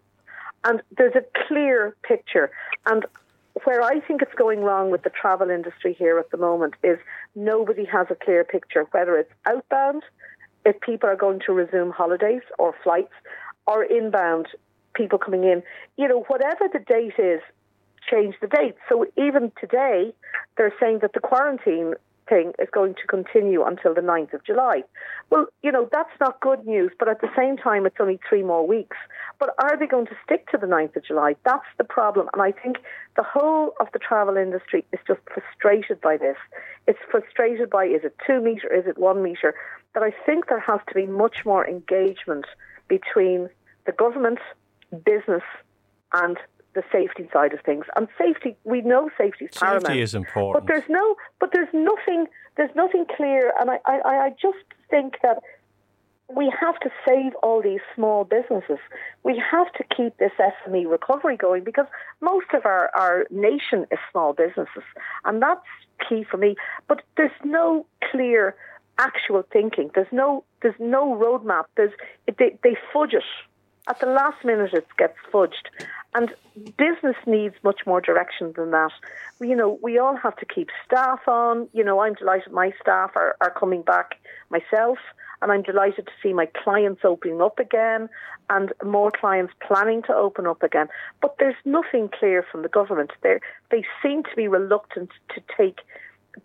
[0.64, 2.50] And there's a clear picture.
[2.86, 3.06] And
[3.64, 6.98] where I think it's going wrong with the travel industry here at the moment is
[7.34, 10.02] nobody has a clear picture, whether it's outbound,
[10.64, 13.12] if people are going to resume holidays or flights,
[13.66, 14.46] or inbound
[14.94, 15.62] people coming in.
[15.96, 17.40] You know, whatever the date is,
[18.10, 18.76] change the date.
[18.88, 20.12] So even today,
[20.56, 21.94] they're saying that the quarantine
[22.28, 24.82] thing is going to continue until the 9th of July.
[25.30, 28.42] Well, you know, that's not good news, but at the same time, it's only three
[28.42, 28.96] more weeks.
[29.38, 31.36] But are they going to stick to the 9th of July?
[31.44, 32.28] That's the problem.
[32.32, 32.78] And I think
[33.16, 36.36] the whole of the travel industry is just frustrated by this.
[36.86, 39.54] It's frustrated by is it two metre, is it one metre?
[39.94, 42.46] That I think there has to be much more engagement
[42.88, 43.48] between
[43.86, 44.38] the government,
[45.04, 45.42] business,
[46.12, 46.36] and
[46.76, 47.86] the safety side of things.
[47.96, 49.86] And safety, we know safety is paramount.
[49.86, 50.64] Safety is important.
[50.64, 53.52] But there's no, but there's nothing, there's nothing clear.
[53.58, 55.42] And I, I, I just think that
[56.28, 58.78] we have to save all these small businesses.
[59.22, 61.86] We have to keep this SME recovery going because
[62.20, 64.84] most of our, our nation is small businesses.
[65.24, 65.66] And that's
[66.06, 66.56] key for me.
[66.88, 68.54] But there's no clear
[68.98, 69.90] actual thinking.
[69.94, 71.64] There's no, there's no roadmap.
[71.76, 71.92] There's,
[72.38, 73.24] they, they fudge it
[73.88, 75.70] at the last minute it gets fudged.
[76.16, 76.34] And
[76.78, 78.92] business needs much more direction than that.
[79.38, 81.68] You know, we all have to keep staff on.
[81.74, 84.14] You know, I'm delighted my staff are, are coming back
[84.48, 84.96] myself,
[85.42, 88.08] and I'm delighted to see my clients opening up again
[88.48, 90.88] and more clients planning to open up again.
[91.20, 93.10] But there's nothing clear from the government.
[93.22, 93.38] They
[93.70, 95.80] they seem to be reluctant to take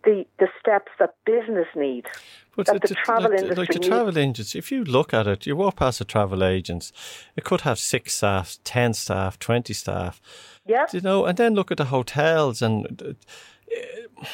[0.04, 2.08] the the steps that business needs.
[2.56, 5.25] But that the, the travel like, industry like the travel agents, if you look at
[5.27, 6.91] it, you walk past a travel agents,
[7.36, 10.21] it could have six staff, ten staff, twenty staff.
[10.65, 10.86] Yeah.
[10.91, 13.01] You know, and then look at the hotels and.
[13.01, 14.25] Uh,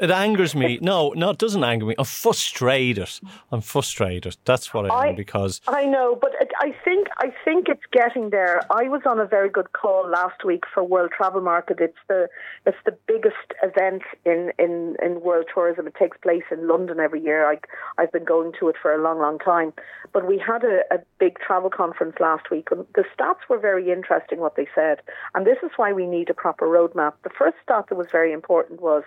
[0.00, 0.78] it angers me.
[0.80, 1.94] No, no, it doesn't anger me.
[1.98, 3.08] I'm frustrated.
[3.52, 4.36] I'm frustrated.
[4.44, 7.84] That's what I am I- because I know, but it- I think I think it's
[7.92, 8.60] getting there.
[8.70, 11.78] I was on a very good call last week for World Travel Market.
[11.80, 12.28] It's the
[12.66, 15.86] it's the biggest event in, in, in world tourism.
[15.86, 17.50] It takes place in London every year.
[17.50, 17.58] I
[17.98, 19.72] I've been going to it for a long, long time.
[20.12, 23.90] But we had a, a big travel conference last week, and the stats were very
[23.90, 24.40] interesting.
[24.40, 25.00] What they said,
[25.34, 27.12] and this is why we need a proper roadmap.
[27.22, 29.02] The first stat that was very important was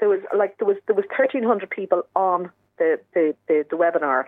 [0.00, 4.24] there was like there was there was 1,300 people on the the the, the webinar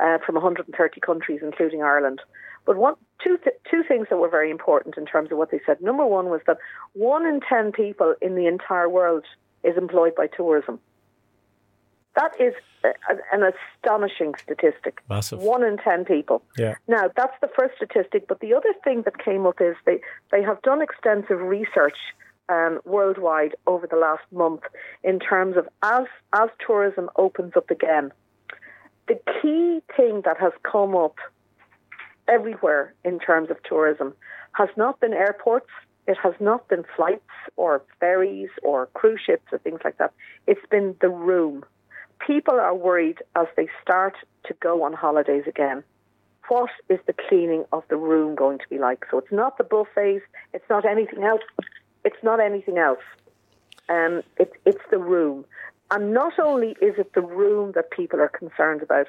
[0.00, 2.20] uh, from 130 countries, including Ireland.
[2.64, 5.60] But one two th- two things that were very important in terms of what they
[5.64, 5.80] said.
[5.80, 6.58] Number one was that
[6.92, 9.24] one in ten people in the entire world
[9.64, 10.78] is employed by tourism.
[12.14, 12.52] That is
[12.84, 12.88] a,
[13.32, 15.00] an astonishing statistic.
[15.08, 15.38] Massive.
[15.38, 16.42] One in ten people.
[16.58, 20.00] yeah, Now, that's the first statistic, but the other thing that came up is they,
[20.32, 21.96] they have done extensive research
[22.48, 24.62] um, worldwide over the last month
[25.02, 28.12] in terms of as, as tourism opens up again,
[29.06, 31.16] the key thing that has come up
[32.26, 34.14] everywhere in terms of tourism
[34.52, 35.70] has not been airports,
[36.06, 40.12] it has not been flights or ferries or cruise ships or things like that.
[40.46, 41.64] It's been the room.
[42.26, 44.14] People are worried as they start
[44.46, 45.84] to go on holidays again
[46.48, 49.04] what is the cleaning of the room going to be like?
[49.10, 51.42] So it's not the buffets, it's not anything else.
[52.08, 53.06] It's not anything else.
[53.90, 55.44] Um, it, it's the room.
[55.90, 59.08] And not only is it the room that people are concerned about,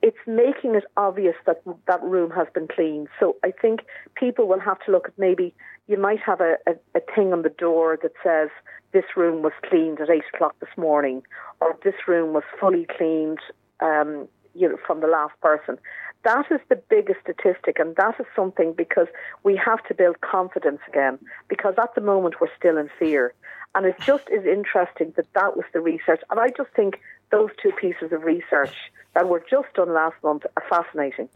[0.00, 3.08] it's making it obvious that that room has been cleaned.
[3.20, 3.80] So I think
[4.14, 5.52] people will have to look at maybe
[5.88, 8.48] you might have a, a, a thing on the door that says
[8.92, 11.22] this room was cleaned at eight o'clock this morning,
[11.60, 13.40] or this room was fully cleaned
[13.80, 15.78] um, you know, from the last person.
[16.24, 19.06] That is the biggest statistic, and that is something because
[19.44, 21.18] we have to build confidence again.
[21.48, 23.32] Because at the moment we're still in fear,
[23.74, 26.20] and it just is interesting that that was the research.
[26.30, 27.00] And I just think
[27.30, 28.74] those two pieces of research
[29.14, 31.28] that were just done last month are fascinating,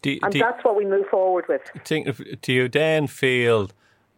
[0.00, 1.62] do, and that's what we move forward with.
[1.84, 3.70] think, do you then feel,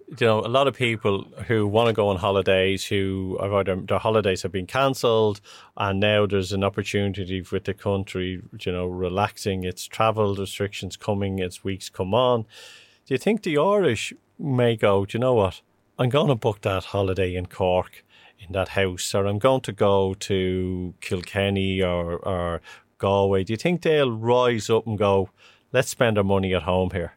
[0.08, 3.76] you know, a lot of people who want to go on holidays, who have either
[3.76, 5.40] their holidays have been cancelled,
[5.76, 11.40] and now there's an opportunity with the country, you know, relaxing its travel restrictions coming
[11.40, 12.42] as weeks come on.
[13.06, 15.60] Do you think the Irish may go, do you know what?
[15.98, 18.04] I'm going to book that holiday in Cork
[18.38, 22.60] in that house, or I'm going to go to Kilkenny or, or
[22.98, 23.44] Galway.
[23.44, 25.30] Do you think they'll rise up and go,
[25.72, 27.16] let's spend our money at home here?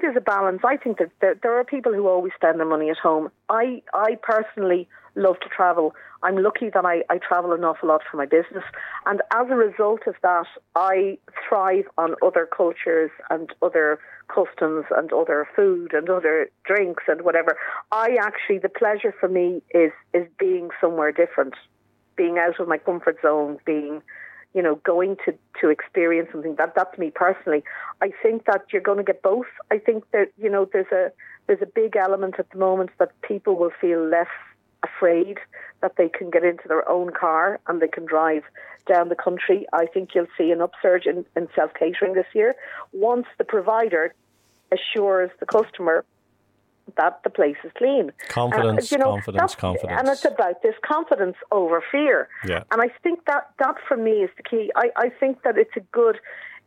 [0.00, 0.62] Think there's a balance.
[0.64, 3.28] I think that there, there are people who always spend their money at home.
[3.50, 5.94] I, I personally love to travel.
[6.22, 8.64] I'm lucky that I, I travel an awful lot for my business.
[9.04, 13.98] And as a result of that, I thrive on other cultures and other
[14.28, 17.58] customs and other food and other drinks and whatever.
[17.92, 21.52] I actually, the pleasure for me is, is being somewhere different,
[22.16, 24.00] being out of my comfort zone, being,
[24.54, 26.56] you know, going to, to experience something.
[26.56, 27.62] That, that's me personally.
[28.00, 29.46] I think that you're going to get both.
[29.70, 31.12] I think that, you know, there's a,
[31.46, 34.28] there's a big element at the moment that people will feel less
[34.82, 35.38] afraid
[35.82, 38.42] that they can get into their own car and they can drive
[38.86, 39.66] down the country.
[39.72, 42.54] I think you'll see an upsurge in, in self catering this year
[42.92, 44.14] once the provider
[44.72, 46.04] assures the customer
[46.96, 48.12] that the place is clean.
[48.28, 49.98] Confidence, uh, you know, confidence, confidence.
[49.98, 52.28] And it's about this confidence over fear.
[52.46, 52.64] Yeah.
[52.70, 54.70] And I think that that for me is the key.
[54.76, 56.18] I, I think that it's a good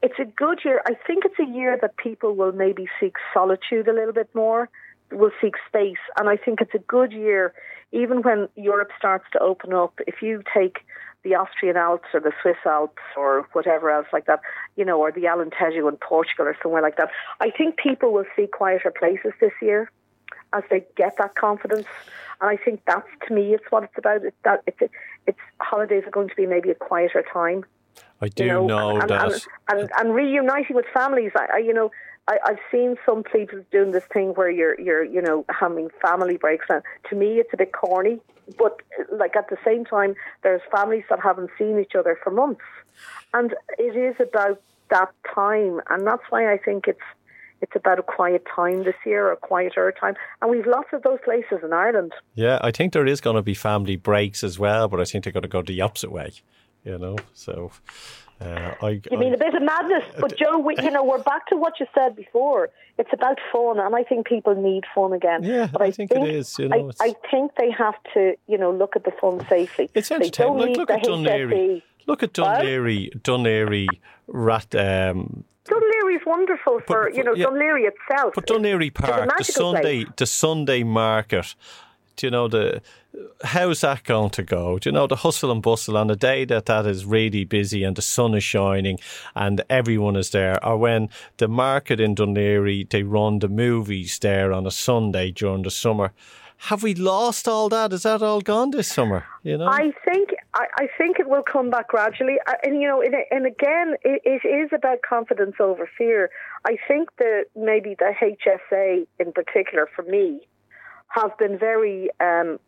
[0.02, 0.82] it's a good year.
[0.86, 4.70] I think it's a year that people will maybe seek solitude a little bit more,
[5.12, 6.04] will seek space.
[6.20, 7.54] And I think it's a good year,
[7.94, 9.94] even when Europe starts to open up.
[10.06, 10.80] If you take
[11.24, 14.42] the Austrian Alps or the Swiss Alps or whatever else like that,
[14.76, 17.10] you know, or the Alentejo in Portugal or somewhere like that,
[17.40, 19.90] I think people will see quieter places this year
[20.54, 21.88] as they get that confidence.
[22.42, 24.24] And I think that's to me, it's what it's about.
[24.24, 24.94] It's that it's
[25.28, 27.66] it's holidays are going to be maybe a quieter time.
[28.22, 29.34] I do you know, know and, that.
[29.70, 31.32] And, and, and, reuniting with families.
[31.36, 31.92] I, I you know,
[32.28, 36.38] I, I've seen some people doing this thing where you're, you're, you know, having family
[36.38, 36.66] breaks.
[36.70, 38.20] And to me, it's a bit corny.
[38.58, 38.82] But
[39.12, 42.62] like at the same time, there's families that haven't seen each other for months,
[43.34, 45.82] and it is about that time.
[45.90, 47.00] And that's why I think it's
[47.64, 50.14] it's about a quiet time this year, a quieter time.
[50.42, 52.14] And we've lots of those places in Ireland.
[52.36, 55.24] Yeah, I think there is going to be family breaks as well, but I think
[55.24, 56.34] they're going to go the opposite way
[56.84, 57.18] you know.
[57.34, 57.72] So,
[58.42, 59.02] uh, I.
[59.12, 61.56] You mean I, a bit of madness, but Joe, we, you know, we're back to
[61.56, 62.70] what you said before.
[62.98, 65.44] It's about fun, and I think people need fun again.
[65.44, 66.60] Yeah, but I, I think, think, it is.
[66.60, 69.90] You know, I, think they have to, you know, look at the fun safely.
[69.94, 70.58] It's entertaining.
[70.58, 71.82] Like, look at Laoghaire.
[72.06, 72.34] Look at.
[72.34, 73.88] Dún Laoghaire
[74.28, 74.76] rat.
[74.76, 78.34] Um, Laoghaire is wonderful for but, you know yeah, Laoghaire itself.
[78.36, 80.16] But Laoghaire Park, the Sunday, place.
[80.18, 81.56] the Sunday market
[82.16, 82.82] do you know the
[83.44, 84.80] how's that going to go?
[84.80, 87.84] Do you know the hustle and bustle on the day that that is really busy
[87.84, 89.00] and the sun is shining
[89.36, 94.52] and everyone is there, or when the market in Laoghaire they run the movies there
[94.54, 96.12] on a Sunday during the summer?
[96.58, 97.92] Have we lost all that?
[97.92, 99.26] Is that all gone this summer?
[99.44, 103.02] You know, I think I, I think it will come back gradually, and you know,
[103.02, 106.30] and, and again, it, it is about confidence over fear.
[106.66, 110.48] I think that maybe the HSA in particular, for me,
[111.10, 112.60] have been very um,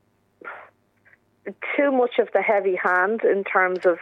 [1.75, 3.97] too much of the heavy hand in terms of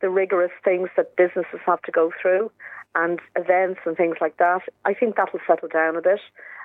[0.00, 2.50] the rigorous things that businesses have to go through
[2.94, 4.62] and events and things like that.
[4.84, 6.20] I think that will settle down a bit.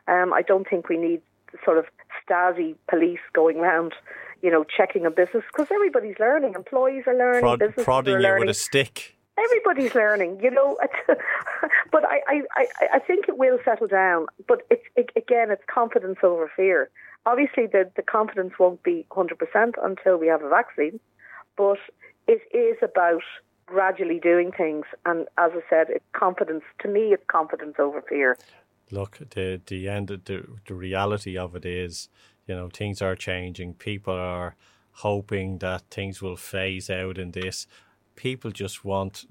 [0.08, 1.22] Um, I don't think we need
[1.64, 1.86] sort of
[2.30, 3.94] Stasi police going around,
[4.42, 6.54] you know, checking a business because everybody's learning.
[6.56, 8.42] Employees are learning, Prod, businesses prodding are learning.
[8.44, 9.16] you with a stick.
[9.38, 10.78] Everybody's learning, you know.
[11.92, 14.28] but I, I, I think it will settle down.
[14.48, 16.90] But it's it, again, it's confidence over fear.
[17.26, 21.00] Obviously, the, the confidence won't be 100% until we have a vaccine,
[21.58, 21.78] but
[22.28, 23.22] it is about
[23.66, 24.86] gradually doing things.
[25.06, 26.64] And as I said, it's confidence.
[26.82, 28.38] To me, it's confidence over fear.
[28.92, 32.10] Look, the the end, the the reality of it is,
[32.48, 33.76] you know, things are changing.
[33.76, 34.56] People are
[34.92, 37.68] hoping that things will phase out in this.
[38.16, 39.26] People just want,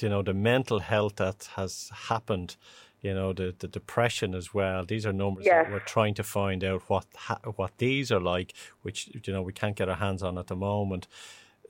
[0.00, 2.56] you know, the mental health that has happened
[3.02, 6.62] you know the, the depression as well these are numbers that we're trying to find
[6.62, 7.06] out what
[7.56, 10.56] what these are like which you know we can't get our hands on at the
[10.56, 11.06] moment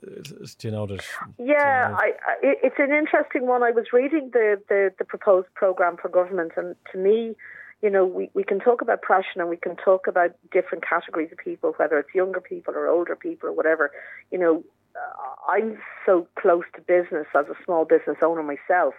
[0.01, 1.03] do you know that
[1.37, 5.05] yeah you know, I, I, it's an interesting one i was reading the, the the
[5.05, 7.35] proposed program for government and to me
[7.81, 11.31] you know, we, we can talk about depression and we can talk about different categories
[11.31, 13.91] of people, whether it's younger people or older people or whatever.
[14.29, 14.63] You know,
[14.95, 18.93] uh, I'm so close to business as a small business owner myself.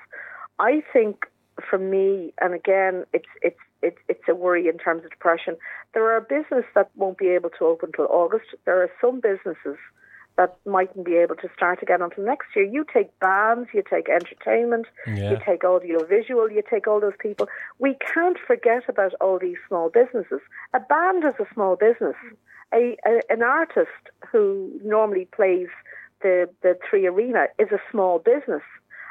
[0.59, 1.26] I think
[1.68, 5.57] for me, and again, it's it's it's it's a worry in terms of depression.
[5.94, 8.46] There are businesses that won't be able to open until August.
[8.64, 9.78] There are some businesses
[10.37, 12.64] that mightn't be able to start again until next year.
[12.64, 15.33] You take bands, you take entertainment, yeah.
[15.33, 17.49] you take audio visual, you take all those people.
[17.78, 20.41] We can't forget about all these small businesses.
[20.72, 22.16] A band is a small business.
[22.74, 23.91] A, a an artist
[24.30, 25.68] who normally plays
[26.22, 28.62] the the three arena is a small business.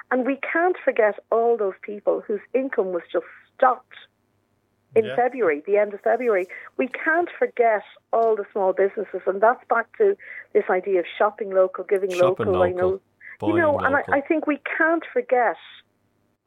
[0.10, 3.96] And we can't forget all those people whose income was just stopped
[4.96, 5.16] in yeah.
[5.16, 6.48] February, the end of February.
[6.78, 10.18] We can't forget all the small businesses, and that's back to
[10.54, 12.54] this idea of shopping local, giving shopping local.
[12.54, 12.64] local.
[12.64, 13.00] I know,
[13.48, 13.86] you know, local.
[13.86, 15.58] and I, I think we can't forget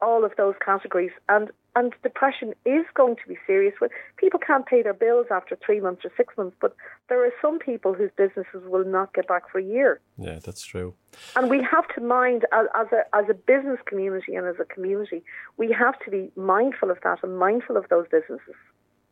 [0.01, 1.11] all of those categories.
[1.29, 3.73] And and depression is going to be serious.
[4.17, 6.75] People can't pay their bills after three months or six months, but
[7.09, 9.99] there are some people whose businesses will not get back for a year.
[10.17, 10.93] Yeah, that's true.
[11.35, 14.65] And we have to mind, as, as a as a business community and as a
[14.65, 15.23] community,
[15.57, 18.55] we have to be mindful of that and mindful of those businesses.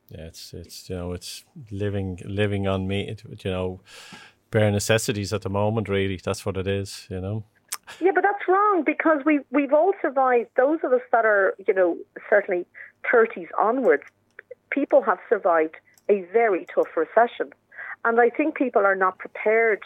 [0.10, 3.82] Yeah, it's it's you know it's living living on me, you know,
[4.52, 5.90] bare necessities at the moment.
[5.90, 7.08] Really, that's what it is.
[7.10, 7.46] You know.
[8.00, 10.50] Yeah, but that's wrong because we we've all survived.
[10.56, 11.98] Those of us that are, you know,
[12.30, 12.66] certainly
[13.10, 14.04] thirties onwards,
[14.70, 15.76] people have survived
[16.10, 17.52] a very tough recession,
[18.06, 19.84] and I think people are not prepared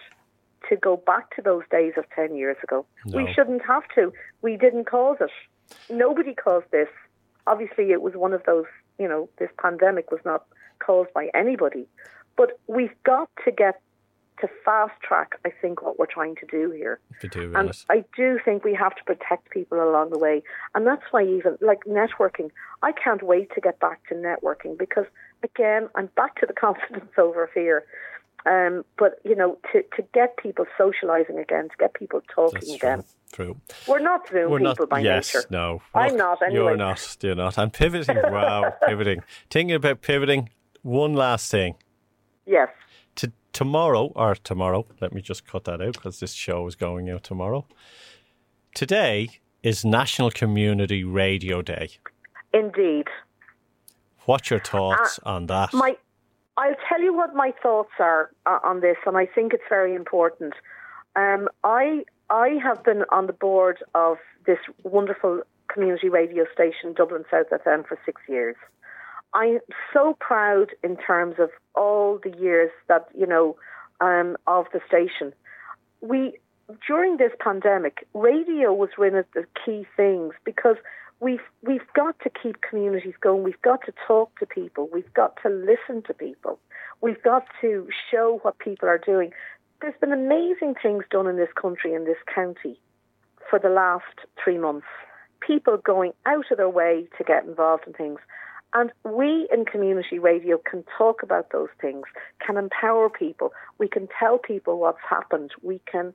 [0.69, 2.85] to go back to those days of ten years ago.
[3.05, 3.17] No.
[3.17, 4.13] We shouldn't have to.
[4.41, 5.31] We didn't cause it.
[5.89, 6.89] Nobody caused this.
[7.45, 8.65] Obviously, it was one of those.
[8.99, 10.45] You know, this pandemic was not
[10.79, 11.87] caused by anybody,
[12.35, 13.79] but we've got to get
[14.41, 16.99] to fast track, I think, what we're trying to do here.
[17.21, 20.43] To do, and I do think we have to protect people along the way.
[20.75, 22.51] And that's why, even like networking,
[22.83, 25.05] I can't wait to get back to networking because,
[25.43, 27.85] again, I'm back to the confidence over fear.
[28.45, 32.75] Um, but, you know, to, to get people socializing again, to get people talking that's
[32.75, 33.03] again.
[33.33, 33.57] True.
[33.87, 35.47] We're not Zoom We're people not, by yes, nature.
[35.49, 35.81] no.
[35.93, 36.55] I'm not anyway.
[36.55, 37.17] You're not.
[37.21, 37.57] You're not.
[37.57, 38.15] I'm pivoting.
[38.15, 39.21] Wow, pivoting.
[39.49, 40.49] Thinking about pivoting.
[40.83, 41.75] One last thing.
[42.45, 42.69] Yes
[43.53, 47.23] tomorrow, or tomorrow, let me just cut that out because this show is going out
[47.23, 47.65] tomorrow.
[48.75, 49.29] Today
[49.63, 51.89] is National Community Radio Day.
[52.53, 53.07] Indeed.
[54.25, 55.73] What's your thoughts uh, on that?
[55.73, 55.95] My,
[56.57, 59.95] I'll tell you what my thoughts are uh, on this, and I think it's very
[59.95, 60.53] important.
[61.15, 65.41] Um, I I have been on the board of this wonderful
[65.73, 68.55] community radio station, Dublin South FM, for six years.
[69.33, 69.59] I'm
[69.93, 73.55] so proud in terms of all the years that you know
[74.01, 75.33] um, of the station.
[76.01, 76.33] We
[76.85, 80.75] during this pandemic, radio was one of the key things because
[81.19, 83.43] we've we've got to keep communities going.
[83.43, 84.89] We've got to talk to people.
[84.91, 86.59] We've got to listen to people.
[87.01, 89.31] We've got to show what people are doing.
[89.81, 92.79] There's been amazing things done in this country, in this county,
[93.49, 94.05] for the last
[94.43, 94.87] three months.
[95.39, 98.19] People going out of their way to get involved in things.
[98.73, 102.03] And we in community radio can talk about those things,
[102.45, 103.53] can empower people.
[103.77, 105.51] We can tell people what's happened.
[105.61, 106.13] We can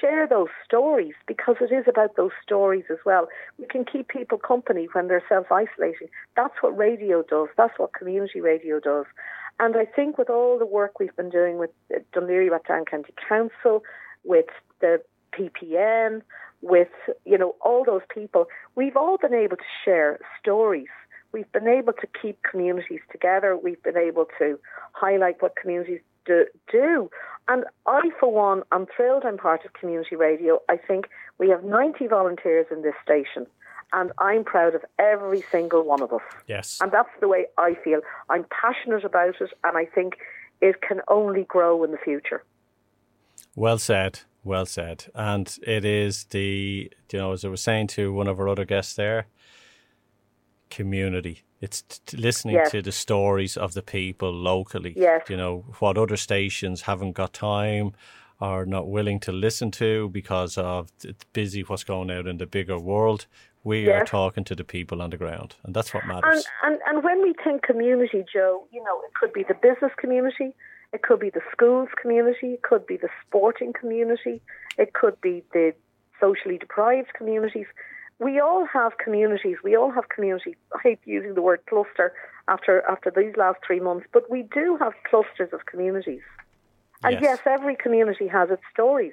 [0.00, 3.28] share those stories because it is about those stories as well.
[3.58, 6.08] We can keep people company when they're self isolating.
[6.36, 7.48] That's what radio does.
[7.56, 9.06] That's what community radio does.
[9.60, 13.14] And I think with all the work we've been doing with uh, Dún Laoghaire-Rathdown County
[13.28, 13.82] Council,
[14.24, 14.46] with
[14.80, 15.00] the
[15.32, 16.22] PPN,
[16.60, 16.88] with
[17.24, 20.88] you know all those people, we've all been able to share stories
[21.32, 23.56] we've been able to keep communities together.
[23.56, 24.58] We've been able to
[24.92, 27.10] highlight what communities do, do.
[27.48, 30.60] And I, for one, I'm thrilled I'm part of community radio.
[30.68, 31.08] I think
[31.38, 33.46] we have 90 volunteers in this station.
[33.92, 36.20] And I'm proud of every single one of us.
[36.46, 36.78] Yes.
[36.82, 38.00] And that's the way I feel.
[38.28, 40.18] I'm passionate about it, and I think
[40.60, 42.44] it can only grow in the future.
[43.56, 44.20] Well said.
[44.44, 45.06] Well said.
[45.14, 48.66] And it is the, you know, as I was saying to one of our other
[48.66, 49.26] guests there,
[50.70, 51.42] community.
[51.60, 52.70] It's t- listening yes.
[52.70, 54.94] to the stories of the people locally.
[54.96, 55.28] Yes.
[55.28, 57.92] You know, what other stations haven't got time
[58.40, 62.46] or not willing to listen to because of it's busy what's going out in the
[62.46, 63.26] bigger world.
[63.64, 64.02] We yes.
[64.02, 66.46] are talking to the people on the ground, and that's what matters.
[66.62, 69.92] And, and, and when we think community, Joe, you know, it could be the business
[69.98, 70.54] community,
[70.92, 74.40] it could be the schools community, it could be the sporting community,
[74.78, 75.74] it could be the
[76.20, 77.66] socially deprived communities
[78.18, 79.56] we all have communities.
[79.62, 80.56] We all have community.
[80.74, 82.12] I hate using the word cluster
[82.48, 86.22] after after these last three months, but we do have clusters of communities.
[87.04, 89.12] And yes, yes every community has its stories.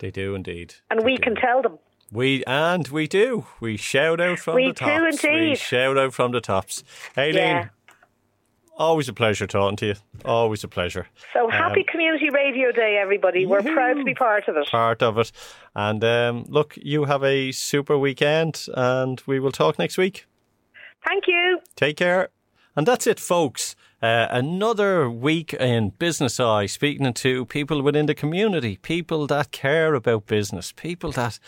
[0.00, 0.74] They do indeed.
[0.90, 1.22] And they we do.
[1.22, 1.78] can tell them.
[2.10, 3.46] We and we do.
[3.60, 4.90] We shout out from we the tops.
[4.90, 5.50] We do indeed.
[5.50, 6.82] We shout out from the tops.
[7.16, 7.68] Aileen, yeah.
[8.78, 9.94] Always a pleasure talking to you.
[10.24, 11.08] Always a pleasure.
[11.32, 13.44] So happy um, Community Radio Day, everybody.
[13.44, 14.68] We're proud to be part of it.
[14.68, 15.32] Part of it.
[15.74, 20.26] And um, look, you have a super weekend and we will talk next week.
[21.04, 21.58] Thank you.
[21.74, 22.28] Take care.
[22.76, 23.74] And that's it, folks.
[24.00, 29.94] Uh, another week in Business Eye, speaking to people within the community, people that care
[29.94, 31.40] about business, people that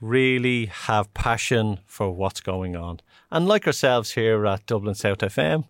[0.00, 2.98] really have passion for what's going on.
[3.30, 5.66] And like ourselves here at Dublin South FM,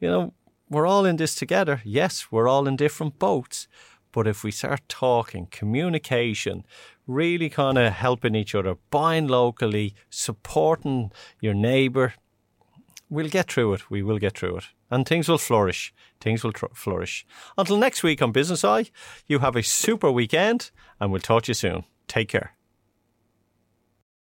[0.00, 0.34] you know,
[0.70, 1.80] we're all in this together.
[1.84, 3.68] Yes, we're all in different boats.
[4.12, 6.64] But if we start talking, communication,
[7.06, 12.14] really kind of helping each other, buying locally, supporting your neighbour,
[13.10, 13.90] we'll get through it.
[13.90, 14.64] We will get through it.
[14.90, 15.92] And things will flourish.
[16.20, 17.26] Things will tr- flourish.
[17.56, 18.86] Until next week on Business Eye,
[19.26, 20.70] you have a super weekend
[21.00, 21.84] and we'll talk to you soon.
[22.06, 22.57] Take care.